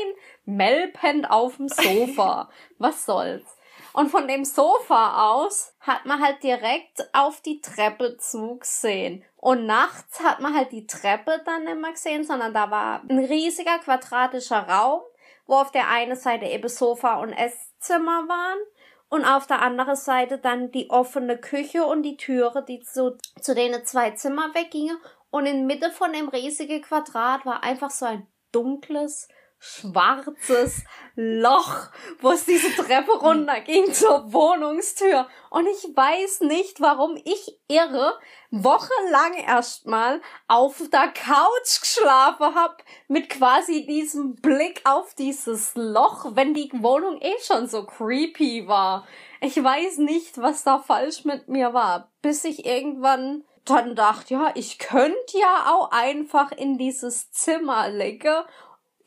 Mel 0.46 0.90
pennt 0.90 1.30
auf 1.30 1.58
dem 1.58 1.68
Sofa. 1.70 2.50
Was 2.78 3.06
soll's? 3.06 3.46
Und 3.94 4.10
von 4.10 4.28
dem 4.28 4.46
Sofa 4.46 5.32
aus 5.32 5.74
hat 5.80 6.06
man 6.06 6.22
halt 6.22 6.44
direkt 6.44 7.10
auf 7.14 7.42
die 7.42 7.62
Treppe 7.62 8.18
zugesehen. 8.18 9.26
Und 9.38 9.66
nachts 9.66 10.24
hat 10.24 10.40
man 10.40 10.54
halt 10.54 10.72
die 10.72 10.86
Treppe 10.86 11.42
dann 11.46 11.64
nicht 11.64 11.78
mehr 11.78 11.94
gesehen, 11.94 12.24
sondern 12.24 12.54
da 12.54 12.70
war 12.70 13.02
ein 13.10 13.18
riesiger 13.18 13.80
quadratischer 13.80 14.68
Raum, 14.68 15.02
wo 15.48 15.56
auf 15.56 15.72
der 15.72 15.90
einen 15.90 16.16
Seite 16.16 16.46
eben 16.46 16.70
Sofa 16.70 17.16
und 17.16 17.34
Esszimmer 17.34 18.28
waren 18.28 18.60
und 19.10 19.26
auf 19.26 19.48
der 19.48 19.62
anderen 19.62 19.96
Seite 19.96 20.38
dann 20.38 20.72
die 20.72 20.90
offene 20.90 21.38
Küche 21.38 21.86
und 21.86 22.04
die 22.04 22.18
Türe, 22.18 22.64
die 22.68 22.82
zu, 22.82 23.18
zu 23.42 23.56
denen 23.56 23.86
zwei 23.86 24.12
Zimmer 24.12 24.54
weggingen. 24.54 24.98
Und 25.30 25.46
in 25.46 25.66
Mitte 25.66 25.92
von 25.92 26.12
dem 26.14 26.30
riesigen 26.30 26.82
Quadrat 26.82 27.46
war 27.46 27.64
einfach 27.64 27.92
so 27.92 28.06
ein 28.06 28.28
dunkles, 28.52 29.28
schwarzes 29.60 30.84
Loch, 31.16 31.90
wo 32.20 32.32
es 32.32 32.46
diese 32.46 32.70
Treppe 32.76 33.12
runter 33.12 33.60
ging 33.62 33.92
zur 33.92 34.32
Wohnungstür. 34.32 35.28
Und 35.50 35.66
ich 35.68 35.96
weiß 35.96 36.42
nicht, 36.42 36.80
warum 36.80 37.18
ich 37.24 37.60
irre 37.68 38.20
wochenlang 38.52 39.34
erstmal 39.34 40.22
auf 40.48 40.82
der 40.92 41.08
Couch 41.10 41.82
geschlafen 41.82 42.56
hab 42.56 42.84
mit 43.08 43.30
quasi 43.30 43.86
diesem 43.86 44.36
Blick 44.36 44.82
auf 44.86 45.16
dieses 45.16 45.72
Loch, 45.76 46.36
wenn 46.36 46.54
die 46.54 46.70
Wohnung 46.74 47.20
eh 47.22 47.36
schon 47.42 47.68
so 47.68 47.86
creepy 47.86 48.68
war. 48.68 49.08
Ich 49.42 49.62
weiß 49.62 49.98
nicht, 50.00 50.40
was 50.40 50.64
da 50.64 50.80
falsch 50.80 51.26
mit 51.26 51.48
mir 51.48 51.74
war, 51.74 52.12
bis 52.22 52.44
ich 52.44 52.66
irgendwann 52.66 53.44
dann 53.66 53.96
dachte, 53.96 54.34
ja, 54.34 54.52
ich 54.56 54.80
könnte 54.80 55.38
ja 55.40 55.74
auch 55.74 55.92
einfach 55.92 56.52
in 56.52 56.78
dieses 56.78 57.32
Zimmer 57.32 57.90
legen 57.90 58.44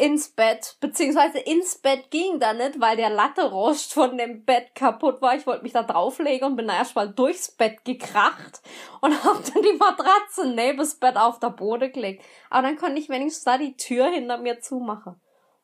ins 0.00 0.30
Bett, 0.30 0.76
beziehungsweise 0.80 1.38
ins 1.38 1.78
Bett 1.78 2.10
ging 2.10 2.40
da 2.40 2.54
nicht, 2.54 2.80
weil 2.80 2.96
der 2.96 3.10
Latterost 3.10 3.92
von 3.92 4.16
dem 4.16 4.44
Bett 4.44 4.74
kaputt 4.74 5.20
war. 5.20 5.36
Ich 5.36 5.46
wollte 5.46 5.62
mich 5.62 5.74
da 5.74 5.82
drauflegen 5.82 6.48
und 6.48 6.56
bin 6.56 6.68
da 6.68 6.74
erstmal 6.78 7.12
durchs 7.12 7.50
Bett 7.50 7.84
gekracht 7.84 8.62
und 9.02 9.12
hab 9.24 9.44
dann 9.44 9.62
die 9.62 9.76
Matratze 9.78 10.46
neben 10.46 10.78
das 10.78 10.94
Bett 10.94 11.16
auf 11.16 11.38
der 11.38 11.50
Boden 11.50 11.92
gelegt. 11.92 12.24
Aber 12.48 12.66
dann 12.66 12.76
konnte 12.76 12.98
ich 12.98 13.10
wenigstens 13.10 13.44
da 13.44 13.58
die 13.58 13.76
Tür 13.76 14.06
hinter 14.06 14.38
mir 14.38 14.60
zumachen. 14.60 15.20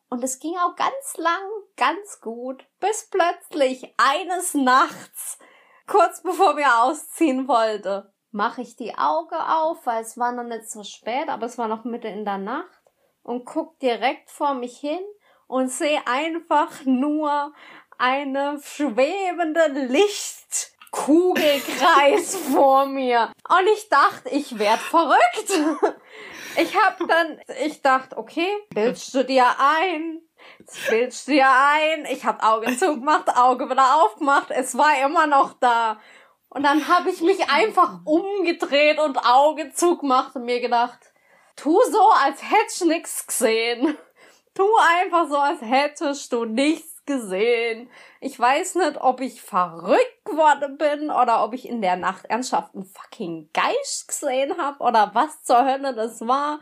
Und 0.09 0.23
es 0.23 0.39
ging 0.39 0.55
auch 0.57 0.75
ganz 0.75 1.17
lang, 1.17 1.49
ganz 1.75 2.21
gut, 2.21 2.65
bis 2.79 3.09
plötzlich 3.09 3.93
eines 3.97 4.53
Nachts, 4.53 5.39
kurz 5.87 6.21
bevor 6.21 6.55
wir 6.55 6.83
ausziehen 6.83 7.47
wollte, 7.47 8.13
mache 8.31 8.61
ich 8.61 8.75
die 8.75 8.95
Augen 8.97 9.35
auf, 9.35 9.85
weil 9.85 10.03
es 10.03 10.17
war 10.17 10.31
noch 10.31 10.43
nicht 10.43 10.69
so 10.69 10.83
spät, 10.83 11.27
aber 11.27 11.47
es 11.47 11.57
war 11.57 11.67
noch 11.67 11.83
Mitte 11.83 12.07
in 12.07 12.23
der 12.23 12.37
Nacht 12.37 12.76
und 13.27 13.45
guck 13.45 13.77
direkt 13.79 14.29
vor 14.31 14.53
mich 14.53 14.77
hin 14.77 15.01
und 15.47 15.69
sehe 15.69 15.99
einfach 16.07 16.85
nur 16.85 17.51
eine 17.97 18.61
schwebende 18.63 19.67
Lichtkugelkreis 19.67 22.35
vor 22.53 22.85
mir. 22.85 23.33
Und 23.49 23.67
ich 23.73 23.89
dachte, 23.89 24.29
ich 24.29 24.57
werd 24.57 24.79
verrückt. 24.79 25.51
Ich 26.59 26.75
hab 26.75 26.97
dann, 27.07 27.39
ich 27.63 27.83
dachte, 27.83 28.17
okay, 28.17 28.49
bildst 28.71 29.13
du 29.13 29.23
dir 29.23 29.45
ein? 29.59 30.23
Bildst 30.89 31.27
du 31.27 31.33
dir 31.33 31.47
ein? 31.47 32.07
Ich 32.11 32.25
hab 32.25 32.43
Auge 32.43 32.75
zugemacht, 32.75 33.29
Auge 33.37 33.69
wieder 33.69 34.01
aufgemacht. 34.01 34.49
Es 34.49 34.75
war 34.75 34.99
immer 35.05 35.27
noch 35.27 35.53
da. 35.59 35.99
Und 36.49 36.63
dann 36.63 36.87
habe 36.87 37.11
ich 37.11 37.21
mich 37.21 37.47
einfach 37.51 37.99
umgedreht 38.05 38.97
und 38.97 39.23
Auge 39.23 39.71
zugemacht 39.71 40.35
und 40.35 40.45
mir 40.45 40.59
gedacht, 40.59 41.13
tu 41.57 41.77
so, 41.91 42.09
als 42.23 42.41
hättest 42.41 42.81
du 42.81 42.87
nichts 42.87 43.27
gesehen. 43.27 43.97
Tu 44.53 44.65
einfach 45.01 45.27
so, 45.27 45.37
als 45.37 45.61
hättest 45.61 46.31
du 46.31 46.45
nichts 46.45 47.03
gesehen. 47.05 47.89
Ich 48.21 48.39
weiß 48.39 48.75
nicht, 48.75 48.97
ob 49.01 49.19
ich 49.19 49.41
verrückt 49.41 50.25
geworden 50.25 50.77
bin 50.77 51.09
oder 51.09 51.43
ob 51.43 51.53
ich 51.53 51.67
in 51.67 51.81
der 51.81 51.95
Nacht 51.97 52.25
ernsthaft 52.25 52.73
einen 52.73 52.85
fucking 52.85 53.49
Geist 53.53 54.07
gesehen 54.07 54.57
habe 54.57 54.83
oder 54.83 55.11
was 55.13 55.43
zur 55.43 55.65
Hölle 55.65 55.93
das 55.93 56.21
war. 56.21 56.59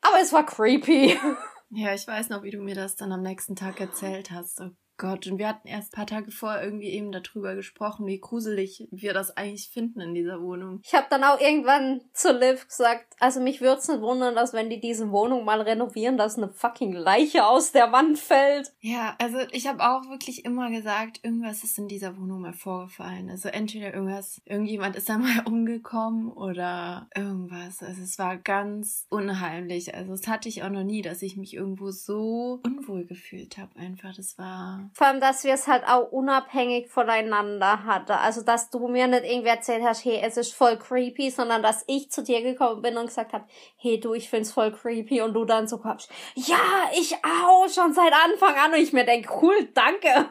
Aber 0.00 0.20
es 0.20 0.32
war 0.32 0.46
creepy. 0.46 1.18
Ja, 1.70 1.92
ich 1.92 2.08
weiß 2.08 2.30
noch, 2.30 2.42
wie 2.44 2.50
du 2.50 2.60
mir 2.62 2.74
das 2.74 2.96
dann 2.96 3.12
am 3.12 3.20
nächsten 3.20 3.54
Tag 3.54 3.78
erzählt 3.78 4.30
hast. 4.30 4.58
Oh 4.62 4.70
Gott, 4.98 5.28
und 5.28 5.38
wir 5.38 5.48
hatten 5.48 5.68
erst 5.68 5.92
ein 5.92 5.96
paar 5.96 6.06
Tage 6.06 6.32
vor 6.32 6.60
irgendwie 6.60 6.88
eben 6.88 7.12
darüber 7.12 7.54
gesprochen, 7.54 8.04
wie 8.06 8.18
gruselig 8.18 8.88
wir 8.90 9.14
das 9.14 9.36
eigentlich 9.36 9.68
finden 9.68 10.00
in 10.00 10.12
dieser 10.12 10.42
Wohnung. 10.42 10.80
Ich 10.82 10.92
habe 10.92 11.06
dann 11.08 11.22
auch 11.22 11.40
irgendwann 11.40 12.00
zu 12.12 12.32
Liv 12.32 12.66
gesagt, 12.66 13.14
also 13.20 13.40
mich 13.40 13.60
würde 13.60 13.78
es 13.78 13.86
nicht 13.86 14.00
wundern, 14.00 14.34
dass 14.34 14.52
wenn 14.52 14.70
die 14.70 14.80
diese 14.80 15.12
Wohnung 15.12 15.44
mal 15.44 15.60
renovieren, 15.60 16.18
dass 16.18 16.36
eine 16.36 16.48
fucking 16.48 16.92
Leiche 16.92 17.46
aus 17.46 17.70
der 17.70 17.92
Wand 17.92 18.18
fällt. 18.18 18.72
Ja, 18.80 19.14
also 19.20 19.38
ich 19.52 19.68
habe 19.68 19.88
auch 19.88 20.10
wirklich 20.10 20.44
immer 20.44 20.68
gesagt, 20.70 21.20
irgendwas 21.22 21.62
ist 21.62 21.78
in 21.78 21.86
dieser 21.86 22.18
Wohnung 22.18 22.40
mal 22.40 22.52
vorgefallen. 22.52 23.30
Also 23.30 23.50
entweder 23.50 23.94
irgendwas, 23.94 24.42
irgendjemand 24.46 24.96
ist 24.96 25.08
da 25.08 25.18
mal 25.18 25.42
umgekommen 25.46 26.32
oder 26.32 27.08
irgendwas. 27.14 27.84
Also 27.84 28.02
es 28.02 28.18
war 28.18 28.36
ganz 28.36 29.06
unheimlich. 29.10 29.94
Also 29.94 30.12
es 30.12 30.26
hatte 30.26 30.48
ich 30.48 30.64
auch 30.64 30.70
noch 30.70 30.82
nie, 30.82 31.02
dass 31.02 31.22
ich 31.22 31.36
mich 31.36 31.54
irgendwo 31.54 31.92
so 31.92 32.60
unwohl 32.64 33.04
gefühlt 33.04 33.58
habe. 33.58 33.76
Einfach, 33.76 34.12
das 34.16 34.38
war 34.38 34.87
vor 34.94 35.06
allem, 35.06 35.20
dass 35.20 35.44
wir 35.44 35.54
es 35.54 35.66
halt 35.66 35.84
auch 35.86 36.10
unabhängig 36.10 36.88
voneinander 36.88 37.84
hatten. 37.84 38.12
Also, 38.12 38.42
dass 38.42 38.70
du 38.70 38.88
mir 38.88 39.06
nicht 39.06 39.24
irgendwie 39.24 39.48
erzählt 39.48 39.82
hast, 39.84 40.04
hey, 40.04 40.20
es 40.22 40.36
ist 40.36 40.54
voll 40.54 40.76
creepy, 40.78 41.30
sondern 41.30 41.62
dass 41.62 41.84
ich 41.86 42.10
zu 42.10 42.22
dir 42.22 42.42
gekommen 42.42 42.82
bin 42.82 42.96
und 42.96 43.06
gesagt 43.06 43.32
habe, 43.32 43.44
hey, 43.76 43.98
du, 44.00 44.14
ich 44.14 44.28
find's 44.28 44.52
voll 44.52 44.72
creepy 44.72 45.20
und 45.22 45.34
du 45.34 45.44
dann 45.44 45.68
so 45.68 45.78
kommst, 45.78 46.10
ja, 46.34 46.90
ich 46.98 47.14
auch, 47.24 47.68
schon 47.68 47.92
seit 47.92 48.12
Anfang 48.12 48.54
an 48.56 48.72
und 48.72 48.78
ich 48.78 48.92
mir 48.92 49.04
denke, 49.04 49.30
cool, 49.42 49.68
danke. 49.74 50.28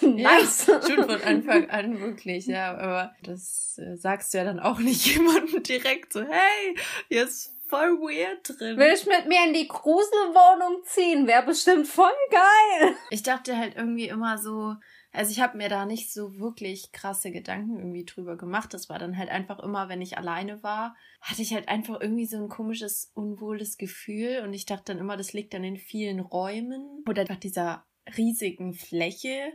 nice. 0.00 0.66
Ja, 0.66 0.82
schon 0.82 1.08
von 1.08 1.22
Anfang 1.22 1.70
an, 1.70 2.00
wirklich, 2.00 2.46
ja, 2.46 2.76
aber 2.76 3.14
das 3.22 3.78
äh, 3.78 3.96
sagst 3.96 4.32
du 4.32 4.38
ja 4.38 4.44
dann 4.44 4.60
auch 4.60 4.78
nicht 4.78 5.06
jemandem 5.14 5.62
direkt 5.62 6.12
so, 6.12 6.20
hey, 6.20 6.76
jetzt 7.08 7.59
voll 7.70 7.98
weird 8.00 8.48
drin. 8.48 8.76
Willst 8.76 9.06
du 9.06 9.10
mit 9.10 9.26
mir 9.26 9.46
in 9.46 9.54
die 9.54 9.68
Gruselwohnung 9.68 10.82
ziehen? 10.84 11.26
Wäre 11.26 11.46
bestimmt 11.46 11.86
voll 11.86 12.10
geil. 12.30 12.94
Ich 13.10 13.22
dachte 13.22 13.56
halt 13.56 13.76
irgendwie 13.76 14.08
immer 14.08 14.36
so, 14.36 14.74
also 15.12 15.32
ich 15.32 15.40
habe 15.40 15.56
mir 15.56 15.68
da 15.68 15.86
nicht 15.86 16.12
so 16.12 16.38
wirklich 16.38 16.92
krasse 16.92 17.32
Gedanken 17.32 17.78
irgendwie 17.78 18.04
drüber 18.04 18.36
gemacht. 18.36 18.74
Das 18.74 18.88
war 18.88 18.98
dann 18.98 19.16
halt 19.16 19.28
einfach 19.28 19.58
immer, 19.60 19.88
wenn 19.88 20.02
ich 20.02 20.18
alleine 20.18 20.62
war, 20.62 20.94
hatte 21.20 21.42
ich 21.42 21.52
halt 21.52 21.68
einfach 21.68 22.00
irgendwie 22.00 22.26
so 22.26 22.36
ein 22.36 22.48
komisches, 22.48 23.10
unwohles 23.14 23.78
Gefühl. 23.78 24.42
Und 24.44 24.52
ich 24.52 24.66
dachte 24.66 24.92
dann 24.92 24.98
immer, 24.98 25.16
das 25.16 25.32
liegt 25.32 25.54
dann 25.54 25.64
in 25.64 25.76
vielen 25.76 26.20
Räumen 26.20 27.04
oder 27.08 27.22
einfach 27.22 27.36
dieser 27.36 27.86
riesigen 28.16 28.74
Fläche. 28.74 29.52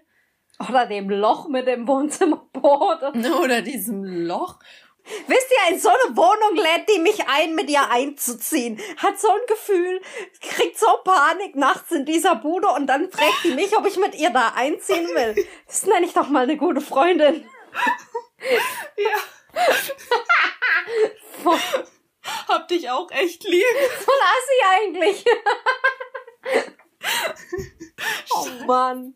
Oder 0.69 0.86
dem 0.86 1.10
Loch 1.10 1.50
mit 1.50 1.67
dem 1.67 1.86
Wohnzimmerboden. 1.86 3.25
Oder 3.43 3.62
diesem 3.62 4.05
Loch. 4.05 4.60
Wisst 5.27 5.51
ihr, 5.51 5.67
in 5.74 5.79
so 5.79 5.89
eine 5.89 6.17
Wohnung 6.17 6.55
lädt 6.55 6.89
die 6.89 6.97
mich 7.00 7.27
ein, 7.27 7.53
mit 7.53 7.69
ihr 7.69 7.88
einzuziehen. 7.89 8.81
Hat 8.97 9.19
so 9.19 9.29
ein 9.29 9.45
Gefühl, 9.47 10.01
kriegt 10.41 10.79
so 10.79 10.88
Panik 11.03 11.55
nachts 11.55 11.91
in 11.91 12.05
dieser 12.05 12.33
Bude 12.35 12.69
und 12.69 12.88
dann 12.88 13.12
fragt 13.12 13.43
die 13.43 13.53
mich, 13.53 13.77
ob 13.77 13.85
ich 13.85 13.97
mit 13.97 14.15
ihr 14.15 14.31
da 14.31 14.53
einziehen 14.55 15.07
will. 15.09 15.45
Das 15.67 15.85
nenne 15.85 16.07
ich 16.07 16.13
doch 16.13 16.29
mal 16.29 16.41
eine 16.43 16.57
gute 16.57 16.81
Freundin. 16.81 17.47
Ja. 18.97 19.17
Hab 22.47 22.67
dich 22.67 22.89
auch 22.89 23.12
echt 23.12 23.43
lieb. 23.43 23.63
Voll 24.00 24.15
assi 24.15 24.63
eigentlich. 24.74 25.24
oh 28.35 28.47
Mann. 28.65 29.13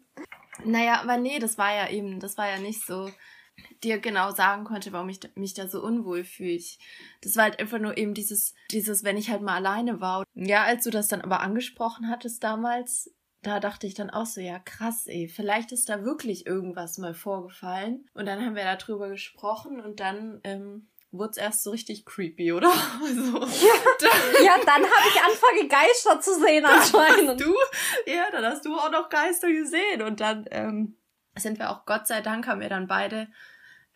Naja, 0.64 1.02
aber 1.02 1.18
nee, 1.18 1.40
das 1.40 1.58
war 1.58 1.74
ja 1.74 1.90
eben, 1.90 2.20
das 2.20 2.38
war 2.38 2.48
ja 2.48 2.58
nicht 2.58 2.86
so 2.86 3.10
dir 3.84 4.00
genau 4.00 4.32
sagen 4.32 4.64
konnte, 4.64 4.92
warum 4.92 5.10
ich 5.10 5.20
mich 5.36 5.54
da 5.54 5.68
so 5.68 5.82
unwohl 5.82 6.24
fühle. 6.24 6.60
Das 7.22 7.36
war 7.36 7.44
halt 7.44 7.60
einfach 7.60 7.80
nur 7.80 7.98
eben 7.98 8.14
dieses, 8.14 8.54
dieses, 8.72 9.04
wenn 9.04 9.18
ich 9.18 9.30
halt 9.30 9.42
mal 9.42 9.56
alleine 9.56 10.02
war. 10.02 10.24
Ja, 10.34 10.64
als 10.64 10.84
du 10.84 10.90
das 10.90 11.08
dann 11.08 11.22
aber 11.22 11.40
angesprochen 11.42 12.10
hattest 12.10 12.44
damals, 12.44 13.14
da 13.42 13.60
dachte 13.60 13.88
ich 13.88 13.94
dann 13.94 14.10
auch 14.10 14.26
so, 14.26 14.42
ja 14.42 14.60
krass, 14.60 15.08
ey, 15.08 15.30
vielleicht 15.30 15.72
ist 15.72 15.90
da 15.90 16.04
wirklich 16.04 16.46
irgendwas 16.46 16.98
mal 16.98 17.14
vorgefallen. 17.14 18.10
Und 18.14 18.26
dann 18.26 18.44
haben 18.46 18.56
wir 18.56 18.64
darüber 18.64 19.10
gesprochen 19.10 19.80
und 19.80 20.02
dann 20.02 20.42
ähm, 20.44 20.90
wurde 21.12 21.32
es 21.32 21.38
erst 21.38 21.64
so 21.64 21.72
richtig 21.72 22.06
creepy, 22.06 22.52
oder? 22.52 22.72
Also, 23.02 23.40
ja, 23.40 23.74
dann, 24.00 24.46
ja, 24.46 24.56
dann 24.58 24.84
habe 24.84 25.08
ich 25.08 25.22
angefangen, 25.22 25.70
Geister 25.70 26.20
zu 26.20 26.40
sehen 26.40 26.66
anscheinend. 26.66 27.40
Du? 27.40 27.56
Ja, 28.06 28.30
dann 28.32 28.46
hast 28.46 28.66
du 28.66 28.76
auch 28.76 28.92
noch 28.92 29.10
Geister 29.10 29.52
gesehen. 29.52 30.02
Und 30.02 30.20
dann 30.20 30.46
ähm, 30.52 30.98
sind 31.38 31.60
wir 31.60 31.72
auch, 31.72 31.86
Gott 31.86 32.08
sei 32.08 32.22
Dank, 32.22 32.48
haben 32.48 32.62
wir 32.62 32.70
dann 32.70 32.88
beide 32.88 33.28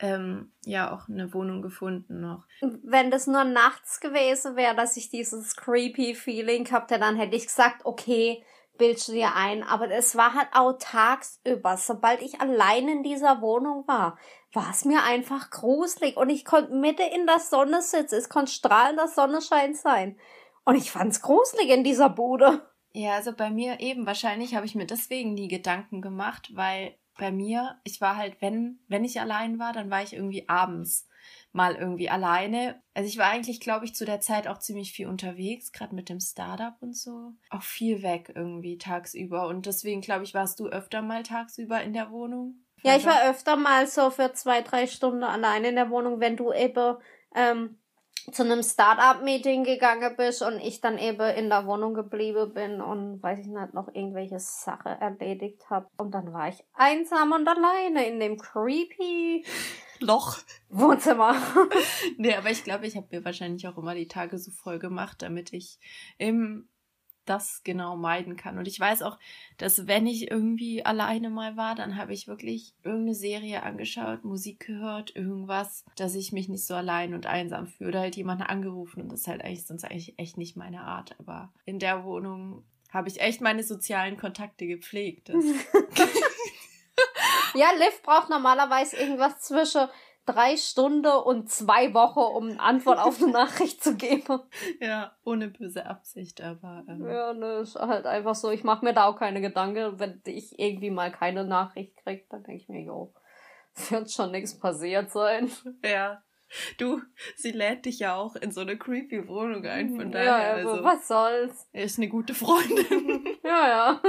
ähm, 0.04 0.52
ja 0.66 0.94
auch 0.94 1.08
eine 1.08 1.34
Wohnung 1.34 1.62
gefunden 1.62 2.20
noch. 2.20 2.44
Wenn 2.62 3.10
das 3.10 3.26
nur 3.26 3.46
nachts 3.46 4.02
gewesen 4.02 4.58
wäre, 4.58 4.76
dass 4.76 4.98
ich 4.98 5.10
dieses 5.10 5.56
creepy 5.56 6.14
Feeling 6.14 6.70
hatte, 6.72 7.00
dann 7.00 7.16
hätte 7.16 7.38
ich 7.38 7.46
gesagt, 7.46 7.86
okay, 7.86 8.44
bildest 8.78 9.08
du 9.08 9.14
dir 9.14 9.34
ein. 9.34 9.64
Aber 9.64 9.90
es 9.90 10.18
war 10.18 10.34
halt 10.34 10.50
auch 10.52 10.74
tagsüber. 10.78 11.78
Sobald 11.78 12.22
ich 12.22 12.42
allein 12.42 12.90
in 12.90 13.04
dieser 13.04 13.40
Wohnung 13.40 13.88
war, 13.88 14.18
war 14.52 14.72
es 14.72 14.84
mir 14.84 15.04
einfach 15.04 15.50
gruselig. 15.50 16.18
Und 16.18 16.30
ich 16.30 16.44
konnte 16.44 16.74
Mitte 16.74 17.04
in 17.04 17.26
der 17.26 17.40
Sonne 17.40 17.82
sitzen. 17.82 18.16
Es 18.16 18.28
konnte 18.28 18.52
strahlender 18.52 19.08
Sonnenschein 19.08 19.74
sein. 19.74 20.18
Und 20.66 20.76
ich 20.76 20.92
fand's 20.92 21.22
gruselig 21.22 21.70
in 21.70 21.86
dieser 21.86 22.10
Bude. 22.10 22.70
Ja, 22.92 23.14
also 23.14 23.32
bei 23.32 23.50
mir 23.50 23.80
eben. 23.80 24.06
Wahrscheinlich 24.06 24.54
habe 24.54 24.66
ich 24.66 24.76
mir 24.76 24.86
deswegen 24.86 25.34
nie 25.34 25.48
Gedanken 25.48 26.02
gemacht, 26.02 26.52
weil 26.56 26.98
bei 27.18 27.32
mir, 27.32 27.80
ich 27.84 28.02
war 28.02 28.18
halt, 28.18 28.42
wenn, 28.42 28.80
wenn 28.88 29.06
ich 29.06 29.20
allein 29.20 29.60
war, 29.60 29.74
dann 29.74 29.90
war 29.90 30.04
ich 30.04 30.14
irgendwie 30.14 30.48
abends 30.50 31.08
mal 31.52 31.76
irgendwie 31.76 32.10
alleine. 32.10 32.82
Also 32.94 33.08
ich 33.08 33.18
war 33.18 33.28
eigentlich, 33.28 33.60
glaube 33.60 33.86
ich, 33.86 33.96
zu 33.96 34.06
der 34.06 34.20
Zeit 34.20 34.48
auch 34.48 34.58
ziemlich 34.58 34.92
viel 34.92 35.08
unterwegs, 35.08 35.72
gerade 35.72 35.96
mit 35.96 36.10
dem 36.10 36.20
Startup 36.20 36.76
und 36.82 36.98
so. 36.98 37.34
Auch 37.50 37.62
viel 37.62 38.02
weg 38.02 38.32
irgendwie 38.36 38.78
tagsüber. 38.78 39.48
Und 39.48 39.66
deswegen, 39.66 40.02
glaube 40.02 40.24
ich, 40.24 40.34
warst 40.34 40.60
du 40.60 40.68
öfter 40.68 41.02
mal 41.02 41.24
tagsüber 41.24 41.82
in 41.82 41.94
der 41.94 42.12
Wohnung. 42.12 42.56
Ja, 42.84 42.98
ich 42.98 43.06
war 43.06 43.30
öfter 43.30 43.56
mal 43.56 43.88
so 43.88 44.10
für 44.10 44.34
zwei, 44.34 44.62
drei 44.62 44.88
Stunden 44.88 45.24
alleine 45.24 45.70
in 45.70 45.76
der 45.76 45.90
Wohnung, 45.90 46.20
wenn 46.20 46.36
du 46.36 46.52
eben 46.52 46.98
ähm, 47.34 47.80
zu 48.32 48.44
einem 48.44 48.64
Start-up-Meeting 48.64 49.64
gegangen 49.64 50.16
bist 50.16 50.42
und 50.42 50.60
ich 50.60 50.82
dann 50.82 50.98
eben 50.98 51.36
in 51.36 51.50
der 51.50 51.66
Wohnung 51.66 51.94
geblieben 51.94 52.54
bin 52.54 52.82
und 52.82 53.22
weiß 53.22 53.40
ich 53.40 53.48
nicht, 53.48 53.74
noch 53.74 53.88
irgendwelche 53.94 54.40
Sache 54.40 54.90
erledigt 54.90 55.70
habe. 55.70 55.88
Und 55.98 56.12
dann 56.12 56.32
war 56.34 56.50
ich 56.50 56.64
einsam 56.74 57.32
und 57.32 57.48
alleine 57.48 58.08
in 58.08 58.20
dem 58.20 58.38
creepy 58.38 59.46
Loch. 60.00 60.38
Wohnzimmer. 60.70 61.36
nee, 62.18 62.36
aber 62.36 62.50
ich 62.50 62.64
glaube, 62.64 62.88
ich 62.88 62.96
habe 62.96 63.08
mir 63.12 63.24
wahrscheinlich 63.24 63.68
auch 63.68 63.78
immer 63.78 63.96
die 63.96 64.08
Tage 64.08 64.38
so 64.38 64.52
voll 64.52 64.80
gemacht, 64.80 65.22
damit 65.22 65.54
ich 65.54 65.80
im 66.18 66.68
das 67.26 67.62
genau 67.64 67.96
meiden 67.96 68.36
kann. 68.36 68.58
Und 68.58 68.68
ich 68.68 68.80
weiß 68.80 69.02
auch, 69.02 69.18
dass 69.58 69.88
wenn 69.88 70.08
ich 70.08 70.30
irgendwie 70.30 70.86
alleine 70.86 71.30
mal 71.30 71.56
war, 71.58 71.76
dann 71.76 71.98
habe 71.98 72.14
ich 72.14 72.28
wirklich 72.28 72.74
irgendeine 72.84 73.16
Serie 73.16 73.64
angeschaut, 73.64 74.24
Musik 74.24 74.68
gehört, 74.68 75.16
irgendwas, 75.16 75.86
dass 75.96 76.16
ich 76.16 76.32
mich 76.32 76.50
nicht 76.50 76.66
so 76.66 76.76
allein 76.76 77.14
und 77.14 77.26
einsam 77.26 77.68
fühle. 77.68 77.90
Oder 77.90 78.00
halt 78.02 78.16
jemanden 78.16 78.44
angerufen 78.44 79.02
und 79.02 79.12
das 79.12 79.22
ist 79.22 79.28
halt 79.28 79.44
eigentlich 79.44 79.66
sonst 79.66 79.84
eigentlich 79.86 80.18
echt 80.18 80.38
nicht 80.38 80.56
meine 80.56 80.82
Art. 80.82 81.16
Aber 81.20 81.52
in 81.66 81.80
der 81.80 82.04
Wohnung 82.04 82.64
habe 82.92 83.10
ich 83.10 83.22
echt 83.22 83.42
meine 83.42 83.64
sozialen 83.64 84.18
Kontakte 84.18 84.68
gepflegt. 84.68 85.30
ja, 87.56 87.72
Liv 87.72 88.02
braucht 88.04 88.30
normalerweise 88.30 88.98
irgendwas 88.98 89.40
zwischen 89.40 89.88
drei 90.26 90.58
Stunden 90.58 91.12
und 91.12 91.50
zwei 91.50 91.94
Wochen, 91.94 92.20
um 92.20 92.50
eine 92.50 92.60
Antwort 92.60 93.00
auf 93.00 93.22
eine 93.22 93.32
Nachricht 93.34 93.84
zu 93.84 93.96
geben. 93.96 94.40
Ja, 94.80 95.16
ohne 95.24 95.50
böse 95.50 95.86
Absicht, 95.86 96.42
aber. 96.42 96.84
Ähm. 96.88 97.06
Ja, 97.08 97.34
ne, 97.34 97.60
ist 97.60 97.76
halt 97.76 98.06
einfach 98.06 98.36
so. 98.36 98.52
Ich 98.52 98.64
mache 98.64 98.86
mir 98.86 98.94
da 98.94 99.06
auch 99.06 99.18
keine 99.18 99.42
Gedanken. 99.42 100.00
Wenn 100.00 100.22
ich 100.26 100.58
irgendwie 100.58 100.92
mal 100.92 101.12
keine 101.12 101.44
Nachricht 101.44 101.98
krieg, 101.98 102.30
dann 102.30 102.44
denke 102.44 102.62
ich 102.62 102.70
mir, 102.70 102.82
jo, 102.82 103.14
wird 103.90 104.12
schon 104.12 104.32
nichts 104.32 104.58
passiert 104.60 105.12
sein. 105.12 105.52
Ja. 105.84 106.24
Du, 106.78 107.02
sie 107.36 107.52
lädt 107.52 107.86
dich 107.86 107.98
ja 107.98 108.16
auch 108.16 108.36
in 108.36 108.52
so 108.52 108.62
eine 108.62 108.78
creepy 108.78 109.28
Wohnung 109.28 109.66
ein, 109.66 109.96
von 109.96 110.12
daher. 110.12 110.26
Ja, 110.26 110.54
also, 110.54 110.70
also 110.70 110.84
was 110.84 111.08
soll's. 111.08 111.68
Er 111.72 111.86
ist 111.86 111.98
eine 111.98 112.10
gute 112.10 112.36
Freundin. 112.36 113.26
ja, 113.44 113.68
ja. 113.68 114.02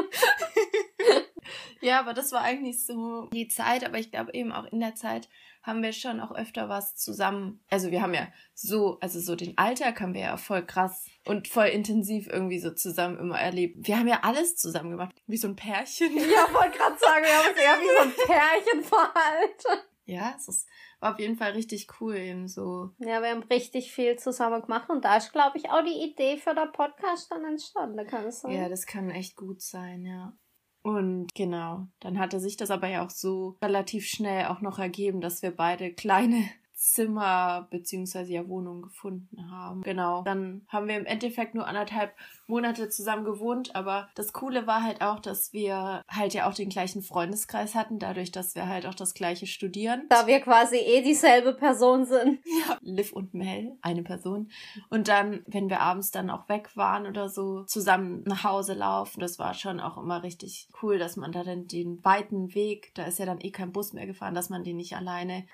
ja, 1.81 2.01
aber 2.01 2.13
das 2.13 2.33
war 2.33 2.43
eigentlich 2.43 2.85
so 2.85 3.31
die 3.33 3.49
Zeit, 3.49 3.83
aber 3.83 3.99
ich 3.99 4.11
glaube 4.11 4.35
eben 4.35 4.53
auch 4.53 4.67
in 4.67 4.81
der 4.81 4.95
Zeit 4.95 5.31
haben 5.65 5.83
wir 5.83 5.93
schon 5.93 6.21
auch 6.21 6.33
öfter 6.33 6.69
was 6.69 6.95
zusammen. 6.95 7.61
Also 7.71 7.91
wir 7.91 8.03
haben 8.03 8.15
ja 8.15 8.29
so, 8.53 8.99
also 9.01 9.19
so 9.19 9.35
den 9.35 9.57
Alltag 9.57 10.01
haben 10.01 10.15
wir 10.15 10.21
ja 10.21 10.37
voll 10.37 10.65
krass 10.65 11.07
und 11.25 11.49
voll 11.49 11.67
intensiv 11.67 12.29
irgendwie 12.29 12.59
so 12.59 12.71
zusammen 12.71 13.19
immer 13.19 13.41
erlebt. 13.41 13.77
Wir 13.81 13.99
haben 13.99 14.07
ja 14.07 14.21
alles 14.23 14.57
zusammen 14.57 14.91
gemacht, 14.91 15.15
wie 15.27 15.39
so 15.39 15.49
ein 15.49 15.57
Pärchen. 15.57 16.13
Ja, 16.35 16.53
wollte 16.53 16.77
gerade 16.79 16.99
sagen, 16.99 17.25
wir 17.25 17.39
haben 17.39 17.49
uns 17.49 17.59
eher 17.59 17.79
wie 17.81 17.97
so 17.97 18.03
ein 18.03 18.27
Pärchen 18.27 18.85
verhalten. 18.85 19.89
Ja, 20.07 20.35
es 20.37 20.49
ist, 20.49 20.69
war 21.01 21.15
auf 21.15 21.21
jeden 21.21 21.37
Fall 21.37 21.53
richtig 21.53 21.89
cool 22.01 22.17
eben 22.17 22.47
so. 22.47 22.91
Ja, 22.99 23.23
wir 23.23 23.31
haben 23.31 23.43
richtig 23.45 23.93
viel 23.93 24.17
zusammen 24.17 24.61
gemacht 24.61 24.91
und 24.91 25.05
da 25.05 25.17
ist, 25.17 25.33
glaube 25.33 25.57
ich, 25.57 25.71
auch 25.71 25.83
die 25.83 26.11
Idee 26.11 26.37
für 26.37 26.55
den 26.55 26.73
Podcast 26.73 27.31
dann 27.31 27.45
entstanden, 27.45 28.07
kann 28.07 28.27
es 28.27 28.41
sein. 28.41 28.53
Ja, 28.53 28.69
das 28.69 28.87
kann 28.87 29.09
echt 29.11 29.37
gut 29.37 29.63
sein, 29.63 30.05
ja. 30.05 30.37
Und 30.85 31.35
genau, 31.35 31.87
dann 32.01 32.19
hatte 32.19 32.41
sich 32.41 32.59
das 32.59 32.71
aber 32.71 32.89
ja 32.89 33.03
auch 33.03 33.09
so 33.09 33.57
relativ 33.63 34.07
schnell 34.07 34.45
auch 34.49 34.61
noch 34.61 34.79
ergeben, 34.79 35.23
dass 35.23 35.41
wir 35.41 35.51
beide 35.51 35.91
kleine 35.95 36.45
Zimmer 36.85 37.67
beziehungsweise 37.71 38.33
ja 38.35 38.47
Wohnung 38.47 38.83
gefunden 38.83 39.51
haben. 39.51 39.81
Genau. 39.83 40.23
Dann 40.23 40.67
haben 40.69 40.87
wir 40.87 40.99
im 40.99 41.07
Endeffekt 41.07 41.55
nur 41.55 41.67
anderthalb 41.67 42.13
Monate 42.47 42.91
zusammen 42.91 43.25
gewohnt, 43.25 43.75
aber 43.75 44.11
das 44.15 44.35
Coole 44.35 44.67
war 44.67 44.83
halt 44.83 45.01
auch, 45.01 45.19
dass 45.19 45.55
wir 45.55 46.05
halt 46.09 46.35
ja 46.35 46.47
auch 46.47 46.53
den 46.53 46.69
gleichen 46.69 47.01
Freundeskreis 47.01 47.75
hatten, 47.75 47.99
dadurch, 47.99 48.33
dass 48.33 48.55
wir 48.55 48.69
halt 48.69 48.85
auch 48.85 48.95
das 48.95 49.15
gleiche 49.15 49.47
studieren. 49.47 50.05
Da 50.11 50.27
wir 50.27 50.41
quasi 50.41 50.77
eh 50.77 51.01
dieselbe 51.01 51.55
Person 51.55 52.05
sind. 52.05 52.41
Ja, 52.69 52.77
Liv 52.83 53.13
und 53.13 53.33
Mel, 53.33 53.79
eine 53.81 54.03
Person. 54.03 54.51
Und 54.91 55.09
dann, 55.09 55.43
wenn 55.47 55.71
wir 55.71 55.81
abends 55.81 56.11
dann 56.11 56.29
auch 56.29 56.49
weg 56.51 56.77
waren 56.77 57.07
oder 57.07 57.31
so, 57.31 57.65
zusammen 57.65 58.23
nach 58.27 58.45
Hause 58.45 58.75
laufen, 58.75 59.21
das 59.21 59.39
war 59.39 59.55
schon 59.55 59.81
auch 59.81 59.97
immer 59.97 60.23
richtig 60.23 60.69
cool, 60.83 60.99
dass 60.99 61.17
man 61.17 61.33
da 61.33 61.45
dann 61.45 61.67
den 61.67 62.05
weiten 62.05 62.55
Weg, 62.55 62.93
da 62.95 63.05
ist 63.05 63.19
ja 63.19 63.25
dann 63.25 63.41
eh 63.41 63.51
kein 63.51 63.73
Bus 63.73 63.95
mehr 63.95 64.07
gefahren, 64.07 64.35
dass 64.35 64.51
man 64.51 64.65
den 64.65 64.77
nicht 64.77 64.97
alleine. 64.97 65.47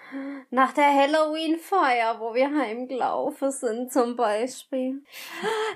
Nach 0.51 0.73
der 0.73 0.87
Halloween-Feier, 1.21 2.19
wo 2.19 2.35
wir 2.35 2.51
heimgelaufen 2.55 3.51
sind 3.51 3.93
zum 3.93 4.17
Beispiel. 4.17 5.03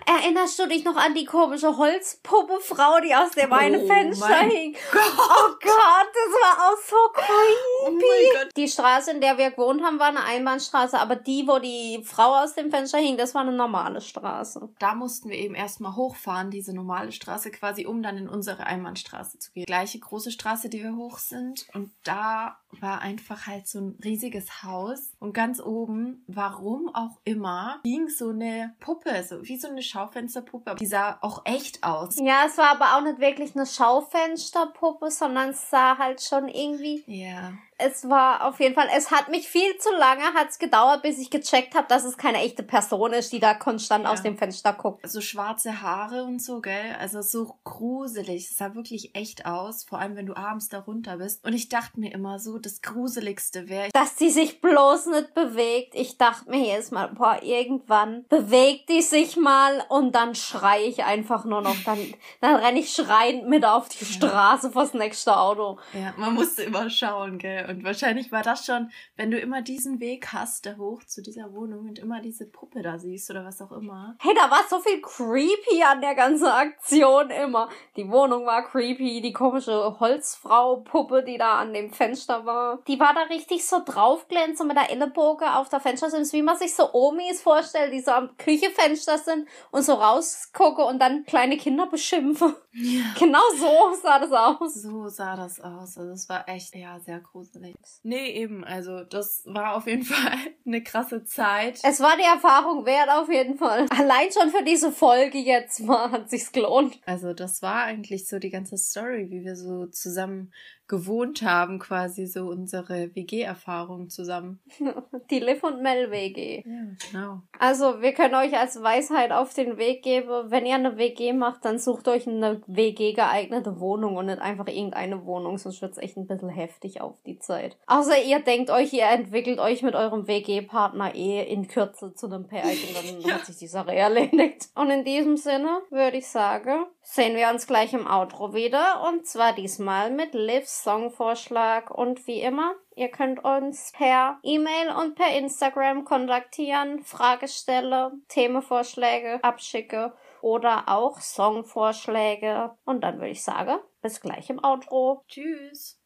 Erinnerst 0.06 0.58
du 0.58 0.66
dich 0.66 0.84
noch 0.84 0.96
an 0.96 1.14
die 1.14 1.24
komische 1.24 1.76
Holzpuppe-Frau, 1.76 3.00
die 3.00 3.14
aus 3.14 3.30
dem 3.32 3.52
oh 3.52 3.54
einen 3.54 3.86
Fenster 3.86 4.40
hing. 4.40 4.76
Gott. 4.92 5.02
Oh 5.16 5.48
Gott, 5.60 6.08
das 6.12 6.32
war 6.42 6.68
auch 6.68 6.78
so 6.78 6.96
creepy. 7.12 8.46
Oh 8.46 8.48
die 8.56 8.68
Straße, 8.68 9.10
in 9.12 9.20
der 9.20 9.38
wir 9.38 9.50
gewohnt 9.50 9.82
haben, 9.82 9.98
war 9.98 10.08
eine 10.08 10.24
Einbahnstraße, 10.24 10.98
aber 10.98 11.16
die, 11.16 11.46
wo 11.46 11.58
die 11.58 12.02
Frau 12.04 12.42
aus 12.42 12.54
dem 12.54 12.70
Fenster 12.70 12.98
hing, 12.98 13.16
das 13.16 13.34
war 13.34 13.42
eine 13.42 13.52
normale 13.52 14.00
Straße. 14.00 14.68
Da 14.78 14.94
mussten 14.94 15.28
wir 15.28 15.36
eben 15.36 15.54
erstmal 15.54 15.96
hochfahren, 15.96 16.50
diese 16.50 16.74
normale 16.74 17.12
Straße 17.12 17.50
quasi, 17.50 17.86
um 17.86 18.02
dann 18.02 18.16
in 18.16 18.28
unsere 18.28 18.66
Einbahnstraße 18.66 19.38
zu 19.38 19.52
gehen. 19.52 19.66
Gleiche 19.66 19.98
große 19.98 20.30
Straße, 20.30 20.68
die 20.68 20.82
wir 20.82 20.96
hoch 20.96 21.18
sind. 21.18 21.66
Und 21.74 21.92
da 22.04 22.58
war 22.80 23.00
einfach 23.00 23.46
halt 23.46 23.66
so 23.66 23.80
ein 23.80 23.98
riesiges 24.02 24.62
Haus. 24.62 25.12
Und 25.18 25.32
ganz 25.32 25.60
oben, 25.60 26.24
warum 26.26 26.94
auch 26.94 27.18
immer, 27.24 27.80
hing 27.84 28.08
so 28.08 28.30
eine 28.30 28.74
Puppe, 28.80 29.22
so 29.22 29.42
wie 29.46 29.56
so 29.56 29.68
eine 29.68 29.82
Schaufensterpuppe. 29.82 30.76
Die 30.76 30.86
sah 30.86 31.18
auch 31.20 31.42
echt 31.44 31.82
aus. 31.82 32.18
Ja, 32.18 32.44
es 32.46 32.58
war 32.58 32.70
aber 32.70 32.96
auch 32.96 33.02
nicht 33.02 33.20
wirklich 33.20 33.54
eine 33.54 33.66
Schaufensterpuppe, 33.66 35.10
sondern 35.10 35.50
es 35.50 35.70
sah 35.70 35.98
halt 35.98 36.22
schon 36.22 36.48
irgendwie. 36.48 37.04
Ja 37.06 37.52
es 37.78 38.08
war 38.08 38.46
auf 38.46 38.60
jeden 38.60 38.74
Fall, 38.74 38.88
es 38.96 39.10
hat 39.10 39.28
mich 39.28 39.48
viel 39.48 39.76
zu 39.78 39.90
lange 39.98 40.22
hat's 40.34 40.58
gedauert, 40.58 41.02
bis 41.02 41.18
ich 41.18 41.30
gecheckt 41.30 41.74
habe, 41.74 41.86
dass 41.88 42.04
es 42.04 42.16
keine 42.16 42.38
echte 42.38 42.62
Person 42.62 43.12
ist, 43.12 43.32
die 43.32 43.40
da 43.40 43.54
konstant 43.54 44.04
ja. 44.04 44.12
aus 44.12 44.22
dem 44.22 44.38
Fenster 44.38 44.72
guckt. 44.72 45.08
So 45.08 45.20
schwarze 45.20 45.82
Haare 45.82 46.24
und 46.24 46.40
so, 46.40 46.60
gell? 46.60 46.94
Also 47.00 47.20
so 47.22 47.56
gruselig. 47.64 48.50
Es 48.50 48.56
sah 48.56 48.74
wirklich 48.74 49.14
echt 49.14 49.46
aus, 49.46 49.84
vor 49.84 49.98
allem 49.98 50.14
wenn 50.16 50.26
du 50.26 50.36
abends 50.36 50.68
da 50.68 50.80
runter 50.80 51.16
bist. 51.16 51.44
Und 51.44 51.52
ich 51.52 51.68
dachte 51.68 51.98
mir 51.98 52.12
immer 52.12 52.38
so, 52.38 52.58
das 52.58 52.80
Gruseligste 52.80 53.68
wäre. 53.68 53.88
Dass 53.92 54.14
die 54.14 54.30
sich 54.30 54.60
bloß 54.60 55.06
nicht 55.06 55.34
bewegt. 55.34 55.94
Ich 55.94 56.16
dachte 56.16 56.50
mir 56.50 56.64
jedes 56.64 56.92
Mal, 56.92 57.08
boah, 57.08 57.40
irgendwann 57.42 58.24
bewegt 58.28 58.88
die 58.88 59.02
sich 59.02 59.36
mal 59.36 59.84
und 59.88 60.14
dann 60.14 60.34
schrei 60.34 60.84
ich 60.84 61.04
einfach 61.04 61.44
nur 61.44 61.60
noch. 61.60 61.76
Dann, 61.84 61.98
dann 62.40 62.54
renne 62.54 62.78
ich 62.78 62.92
schreiend 62.92 63.48
mit 63.48 63.64
auf 63.64 63.88
die 63.88 64.04
ja. 64.04 64.10
Straße 64.10 64.70
vors 64.70 64.94
nächste 64.94 65.36
Auto. 65.36 65.78
Ja, 65.92 66.14
man 66.16 66.34
musste 66.34 66.62
immer 66.62 66.88
schauen, 66.88 67.38
gell? 67.38 67.64
Und 67.68 67.73
wahrscheinlich 67.82 68.32
war 68.32 68.42
das 68.42 68.66
schon, 68.66 68.90
wenn 69.16 69.30
du 69.30 69.38
immer 69.38 69.62
diesen 69.62 70.00
Weg 70.00 70.32
hast, 70.32 70.66
da 70.66 70.76
hoch 70.76 71.04
zu 71.04 71.22
dieser 71.22 71.52
Wohnung 71.52 71.88
und 71.88 71.98
immer 71.98 72.20
diese 72.20 72.46
Puppe 72.46 72.82
da 72.82 72.98
siehst 72.98 73.30
oder 73.30 73.44
was 73.44 73.60
auch 73.62 73.72
immer. 73.72 74.16
Hey, 74.20 74.34
da 74.34 74.50
war 74.50 74.64
so 74.68 74.78
viel 74.80 75.00
creepy 75.00 75.82
an 75.82 76.00
der 76.00 76.14
ganzen 76.14 76.46
Aktion 76.46 77.30
immer. 77.30 77.68
Die 77.96 78.08
Wohnung 78.08 78.46
war 78.46 78.64
creepy, 78.64 79.20
die 79.20 79.32
komische 79.32 79.98
Holzfrau-Puppe, 79.98 81.22
die 81.22 81.38
da 81.38 81.58
an 81.58 81.72
dem 81.72 81.90
Fenster 81.90 82.44
war. 82.44 82.80
Die 82.86 83.00
war 83.00 83.14
da 83.14 83.22
richtig 83.22 83.66
so 83.66 83.82
draufglänzend 83.84 84.58
so 84.58 84.64
mit 84.64 84.76
der 84.76 84.90
Ellenbogen 84.90 85.48
auf 85.48 85.68
der 85.68 85.80
Fenstersims, 85.80 86.32
wie 86.32 86.42
man 86.42 86.56
sich 86.56 86.74
so 86.74 86.92
Omis 86.92 87.42
vorstellt, 87.42 87.92
die 87.92 88.00
so 88.00 88.10
am 88.10 88.36
Küchefenster 88.36 89.18
sind 89.18 89.48
und 89.70 89.82
so 89.82 89.94
rausgucke 89.94 90.84
und 90.84 90.98
dann 90.98 91.24
kleine 91.24 91.56
Kinder 91.56 91.86
beschimpfen. 91.86 92.54
Ja. 92.76 93.14
Genau 93.18 93.40
so 93.56 93.94
sah 94.02 94.18
das 94.18 94.32
aus. 94.32 94.74
So 94.74 95.08
sah 95.08 95.36
das 95.36 95.60
aus. 95.60 95.96
Also 95.96 96.10
es 96.10 96.28
war 96.28 96.48
echt, 96.48 96.74
ja, 96.74 96.98
sehr 96.98 97.20
gruselig. 97.20 97.76
Nee, 98.02 98.32
eben, 98.32 98.64
also 98.64 99.04
das 99.04 99.42
war 99.46 99.76
auf 99.76 99.86
jeden 99.86 100.02
Fall 100.04 100.38
eine 100.66 100.82
krasse 100.82 101.24
Zeit. 101.24 101.78
Es 101.84 102.00
war 102.00 102.16
die 102.16 102.24
Erfahrung 102.24 102.84
wert, 102.84 103.10
auf 103.10 103.30
jeden 103.30 103.56
Fall. 103.56 103.86
Allein 103.90 104.28
schon 104.32 104.50
für 104.50 104.64
diese 104.64 104.90
Folge 104.90 105.38
jetzt 105.38 105.80
mal 105.80 106.10
hat 106.10 106.30
sich's 106.30 106.50
gelohnt. 106.50 106.98
Also 107.06 107.32
das 107.32 107.62
war 107.62 107.84
eigentlich 107.84 108.28
so 108.28 108.38
die 108.38 108.50
ganze 108.50 108.76
Story, 108.76 109.30
wie 109.30 109.44
wir 109.44 109.56
so 109.56 109.86
zusammen 109.86 110.52
gewohnt 110.86 111.42
haben, 111.42 111.78
quasi 111.78 112.26
so 112.26 112.46
unsere 112.46 113.14
WG-Erfahrung 113.14 114.10
zusammen. 114.10 114.60
Die 115.30 115.40
Liv 115.40 115.62
und 115.64 115.82
Mel 115.82 116.10
WG. 116.10 116.62
Ja, 116.66 116.72
genau. 117.10 117.42
Also, 117.58 118.02
wir 118.02 118.12
können 118.12 118.34
euch 118.34 118.56
als 118.56 118.82
Weisheit 118.82 119.32
auf 119.32 119.54
den 119.54 119.78
Weg 119.78 120.02
geben, 120.02 120.50
wenn 120.50 120.66
ihr 120.66 120.74
eine 120.74 120.98
WG 120.98 121.32
macht, 121.32 121.64
dann 121.64 121.78
sucht 121.78 122.08
euch 122.08 122.28
eine 122.28 122.60
WG 122.66 123.14
geeignete 123.14 123.80
Wohnung 123.80 124.16
und 124.16 124.26
nicht 124.26 124.40
einfach 124.40 124.66
irgendeine 124.66 125.24
Wohnung, 125.24 125.56
sonst 125.56 125.80
wird's 125.80 125.98
echt 125.98 126.16
ein 126.16 126.26
bisschen 126.26 126.50
heftig 126.50 127.00
auf 127.00 127.22
die 127.22 127.38
Zeit. 127.38 127.78
Außer 127.86 128.22
ihr 128.22 128.40
denkt 128.40 128.70
euch, 128.70 128.92
ihr 128.92 129.06
entwickelt 129.06 129.58
euch 129.58 129.82
mit 129.82 129.94
eurem 129.94 130.26
WG-Partner 130.26 131.14
eh 131.14 131.42
in 131.44 131.66
Kürze 131.68 132.14
zu 132.14 132.26
einem 132.26 132.46
Pärchen, 132.46 132.94
dann 132.94 133.20
ja. 133.20 133.34
hat 133.34 133.46
sich 133.46 133.56
die 133.56 133.66
Sache 133.66 133.94
erledigt. 133.94 134.68
Und 134.74 134.90
in 134.90 135.04
diesem 135.04 135.36
Sinne 135.36 135.80
würde 135.90 136.18
ich 136.18 136.26
sagen, 136.26 136.84
sehen 137.04 137.36
wir 137.36 137.50
uns 137.50 137.66
gleich 137.66 137.92
im 137.92 138.06
Outro 138.06 138.54
wieder 138.54 139.06
und 139.06 139.26
zwar 139.26 139.52
diesmal 139.52 140.10
mit 140.10 140.34
Livs 140.34 140.82
Songvorschlag 140.82 141.90
und 141.90 142.26
wie 142.26 142.40
immer, 142.40 142.74
ihr 142.96 143.10
könnt 143.10 143.44
uns 143.44 143.92
per 143.92 144.38
E-Mail 144.42 144.90
und 144.98 145.14
per 145.14 145.36
Instagram 145.36 146.04
kontaktieren, 146.04 147.04
Fragestelle, 147.04 148.12
Themenvorschläge 148.28 149.38
abschicke 149.44 150.14
oder 150.40 150.88
auch 150.88 151.20
Songvorschläge 151.20 152.72
und 152.84 153.02
dann 153.02 153.18
würde 153.18 153.30
ich 153.30 153.44
sagen, 153.44 153.78
bis 154.02 154.20
gleich 154.20 154.50
im 154.50 154.62
Outro. 154.64 155.24
Tschüss. 155.28 156.03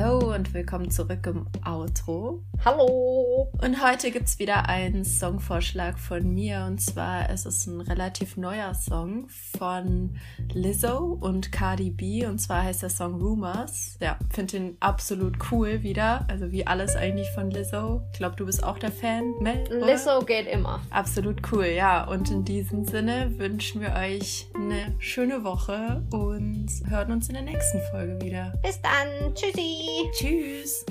Hallo 0.00 0.34
und 0.34 0.54
willkommen 0.54 0.90
zurück 0.90 1.26
im 1.26 1.46
Outro. 1.62 2.42
Hallo! 2.64 3.50
Und 3.60 3.84
heute 3.84 4.10
gibt 4.10 4.28
es 4.28 4.38
wieder 4.38 4.66
einen 4.66 5.04
Songvorschlag 5.04 5.98
von 5.98 6.32
mir 6.32 6.64
und 6.66 6.80
zwar 6.80 7.28
ist 7.28 7.44
es 7.44 7.66
ein 7.66 7.82
relativ 7.82 8.38
neuer 8.38 8.72
Song 8.74 9.28
von 9.28 10.16
Lizzo 10.54 11.18
und 11.20 11.52
Cardi 11.52 11.90
B 11.90 12.24
und 12.24 12.38
zwar 12.38 12.62
heißt 12.62 12.82
der 12.82 12.88
Song 12.88 13.20
Rumors. 13.20 13.98
Ja, 14.00 14.18
finde 14.30 14.56
ihn 14.56 14.76
absolut 14.80 15.36
cool 15.50 15.82
wieder, 15.82 16.26
also 16.28 16.50
wie 16.50 16.66
alles 16.66 16.96
eigentlich 16.96 17.28
von 17.32 17.50
Lizzo. 17.50 18.00
Ich 18.12 18.18
glaube, 18.18 18.36
du 18.36 18.46
bist 18.46 18.64
auch 18.64 18.78
der 18.78 18.92
Fan, 18.92 19.34
Mel? 19.40 19.64
Lizzo 19.84 20.20
geht 20.24 20.46
immer. 20.46 20.80
Absolut 20.88 21.52
cool, 21.52 21.66
ja. 21.66 22.04
Und 22.04 22.30
in 22.30 22.44
diesem 22.44 22.86
Sinne 22.86 23.38
wünschen 23.38 23.82
wir 23.82 23.92
euch 23.92 24.48
eine 24.54 24.94
schöne 24.98 25.44
Woche 25.44 26.02
und 26.10 26.68
hören 26.88 27.12
uns 27.12 27.28
in 27.28 27.34
der 27.34 27.44
nächsten 27.44 27.80
Folge 27.90 28.18
wieder. 28.22 28.54
Bis 28.62 28.80
dann, 28.80 29.34
tschüssi! 29.34 29.89
Tschüss. 30.12 30.84